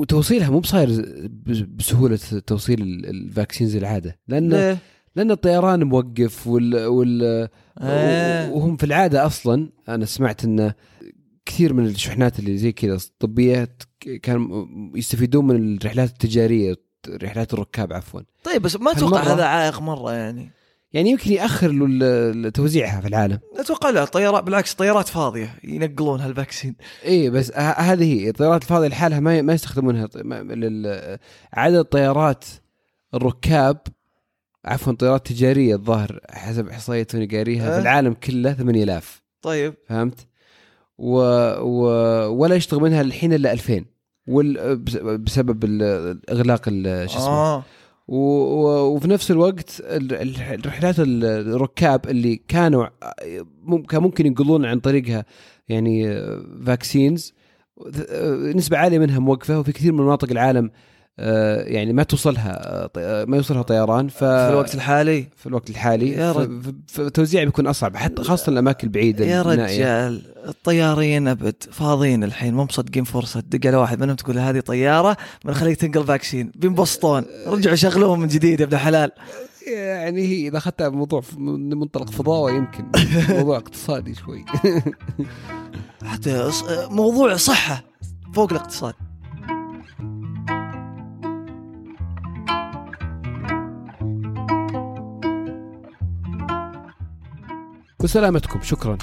وتوصيلها 0.00 0.50
مو 0.50 0.58
بصاير 0.60 0.88
بسهولة 1.76 2.16
توصيل 2.46 2.82
ال- 2.82 3.06
ال 3.06 3.14
vaccines 3.14 3.76
العادة 3.76 4.18
لأن؟ 4.28 4.52
لأن 5.16 5.30
الطيران 5.30 5.82
موقف 5.84 6.46
وال, 6.46 6.86
وال... 6.86 7.48
آه. 7.78 8.52
وهم 8.52 8.76
في 8.76 8.86
العادة 8.86 9.26
أصلا 9.26 9.68
أنا 9.88 10.04
سمعت 10.06 10.44
انه 10.44 10.74
كثير 11.46 11.72
من 11.74 11.86
الشحنات 11.86 12.38
اللي 12.38 12.56
زي 12.58 12.72
كذا 12.72 12.94
الطبية 12.94 13.76
كانوا 14.22 14.66
يستفيدون 14.94 15.46
من 15.46 15.76
الرحلات 15.76 16.08
التجارية 16.10 16.74
رحلات 17.22 17.54
الركاب 17.54 17.92
عفوا 17.92 18.20
طيب 18.44 18.62
بس 18.62 18.76
ما 18.76 18.92
أتوقع 18.92 19.22
هذا 19.34 19.44
عائق 19.44 19.80
مرة 19.80 20.12
يعني 20.12 20.50
يعني 20.94 21.10
يمكن 21.10 21.32
يأخر 21.32 21.68
له 21.72 22.48
توزيعها 22.50 23.00
في 23.00 23.08
العالم. 23.08 23.38
أتوقع 23.56 23.90
لا 23.90 24.02
الطيارات 24.02 24.44
بالعكس 24.44 24.72
الطيارات 24.72 25.08
فاضية 25.08 25.54
ينقلون 25.64 26.20
هال 26.20 26.31
vaccine. 26.31 26.74
اي 27.04 27.30
بس 27.30 27.52
هذه 27.58 28.04
هي. 28.04 28.28
الطيارات 28.28 28.62
الفاضية 28.62 28.88
لحالها 28.88 29.20
ما 29.20 29.42
ما 29.42 29.52
يستخدمونها. 29.52 30.08
عدد 31.52 31.84
طيارات 31.84 32.44
الركاب 33.14 33.76
عفوا 34.64 34.92
طيارات 34.92 35.26
تجارية 35.26 35.74
الظاهر 35.74 36.20
حسب 36.30 36.68
إحصائية 36.68 37.02
توني 37.02 37.26
قاريها 37.26 37.70
أه. 37.72 37.76
في 37.76 37.82
العالم 37.82 38.12
كله 38.12 38.52
8000 38.52 39.22
طيب. 39.42 39.74
فهمت؟ 39.88 40.26
و... 40.98 41.16
و... 41.60 41.86
ولا 42.42 42.54
يشتغل 42.54 42.80
منها 42.80 43.00
الحين 43.00 43.32
إلا 43.32 43.52
2000 43.52 43.84
وال... 44.26 44.76
بس- 44.76 44.96
بسبب 44.96 45.64
ال- 45.64 46.20
إغلاق 46.30 46.62
ال- 46.68 47.10
شو 47.10 47.18
اسمه؟ 47.18 47.28
آه. 47.30 47.64
وفي 48.08 49.08
نفس 49.08 49.30
الوقت 49.30 49.82
الرحلات 49.84 50.94
الركاب 50.98 52.08
اللي 52.08 52.40
كانوا 52.48 52.86
كان 53.88 54.02
ممكن 54.02 54.26
ينقلون 54.26 54.64
عن 54.64 54.80
طريقها 54.80 55.24
يعني 55.68 56.22
vaccines 56.66 57.34
نسبة 58.54 58.78
عالية 58.78 58.98
منها 58.98 59.18
موقفة 59.18 59.58
وفي 59.60 59.72
كثير 59.72 59.92
من 59.92 60.04
مناطق 60.04 60.30
العالم 60.30 60.64
آه، 60.64 60.70
يعني 61.18 61.92
ما 61.92 62.02
توصلها 62.02 62.60
آه، 62.96 63.24
ما 63.24 63.36
يوصلها 63.36 63.62
طيران 63.62 64.08
ف 64.08 64.24
في 64.24 64.48
الوقت 64.50 64.74
الحالي؟ 64.74 65.28
في 65.36 65.46
الوقت 65.46 65.70
الحالي 65.70 66.10
يا 66.10 66.32
رج... 66.32 66.50
فالتوزيع 66.88 67.44
بيكون 67.44 67.66
أصعب 67.66 67.96
حتى 67.96 68.22
خاصة 68.22 68.52
الأماكن 68.52 68.86
البعيدة 68.86 69.24
يا 69.24 69.42
رجال 69.42 70.22
الطيارين 70.48 71.28
أبد 71.28 71.54
فاضيين 71.70 72.24
الحين 72.24 72.54
مو 72.54 72.64
مصدقين 72.64 73.04
فرصة 73.04 73.40
تدق 73.40 73.66
على 73.66 73.76
واحد 73.76 74.00
منهم 74.00 74.16
تقول 74.16 74.38
هذه 74.38 74.60
طيارة 74.60 75.16
بنخليك 75.44 75.76
تنقل 75.76 76.04
vaccine 76.04 76.52
بينبسطون 76.54 77.24
رجعوا 77.46 77.76
شغلوهم 77.76 78.20
من 78.20 78.28
جديد 78.28 78.60
يا 78.60 78.64
ابن 78.64 78.74
الحلال 78.74 79.10
يعني 79.66 80.22
هي 80.26 80.48
إذا 80.48 80.58
أخذتها 80.58 80.88
موضوع 80.88 81.22
من 81.36 81.78
منطلق 81.78 82.10
فضاوة 82.10 82.50
يمكن 82.50 82.86
موضوع 83.38 83.56
اقتصادي 83.56 84.14
شوي. 84.14 84.44
حتى 86.04 86.50
موضوع 86.90 87.36
صحة 87.36 87.84
فوق 88.34 88.52
الاقتصاد. 88.52 88.94
وسلامتكم 98.04 98.62
شكرا. 98.62 98.98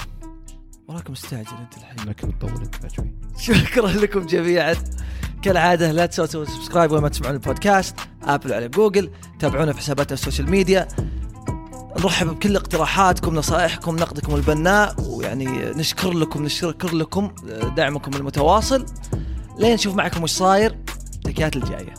وراك 0.88 1.10
مستعجل 1.10 1.56
أنت 1.60 1.76
الحين. 1.76 2.08
لكن 2.08 2.38
تطول 2.38 2.50
انت 2.50 2.92
شوي. 2.92 3.12
شكرا 3.38 3.88
لكم 3.88 4.26
جميعا. 4.26 4.76
كالعادة 5.42 5.92
لا 5.92 6.06
تنسوا 6.06 6.26
تسووا 6.26 6.44
سبسكرايب 6.44 6.92
وما 6.92 7.08
تسمعون 7.08 7.34
البودكاست. 7.34 7.96
Apple 8.22 8.52
على 8.52 8.68
جوجل 8.68 9.10
تابعونا 9.38 9.72
في 9.72 9.78
حساباتنا 9.78 10.14
ال 10.14 10.19
social 10.19 10.50
media 10.50 10.88
نرحب 11.98 12.26
بكل 12.26 12.56
اقتراحاتكم 12.56 13.34
نصائحكم 13.34 13.96
نقدكم 13.96 14.34
البناء. 14.34 14.94
ويعني 15.00 15.46
نشكر 15.70 16.12
لكم 16.12 16.44
نشكر 16.44 16.94
لكم 16.94 17.30
دعمكم 17.76 18.14
المتواصل. 18.14 18.86
لين 19.58 19.74
نشوف 19.74 19.94
معكم 19.94 20.22
وش 20.22 20.30
صاير. 20.30 20.78
تكيات 21.24 21.56
الجاية. 21.56 21.94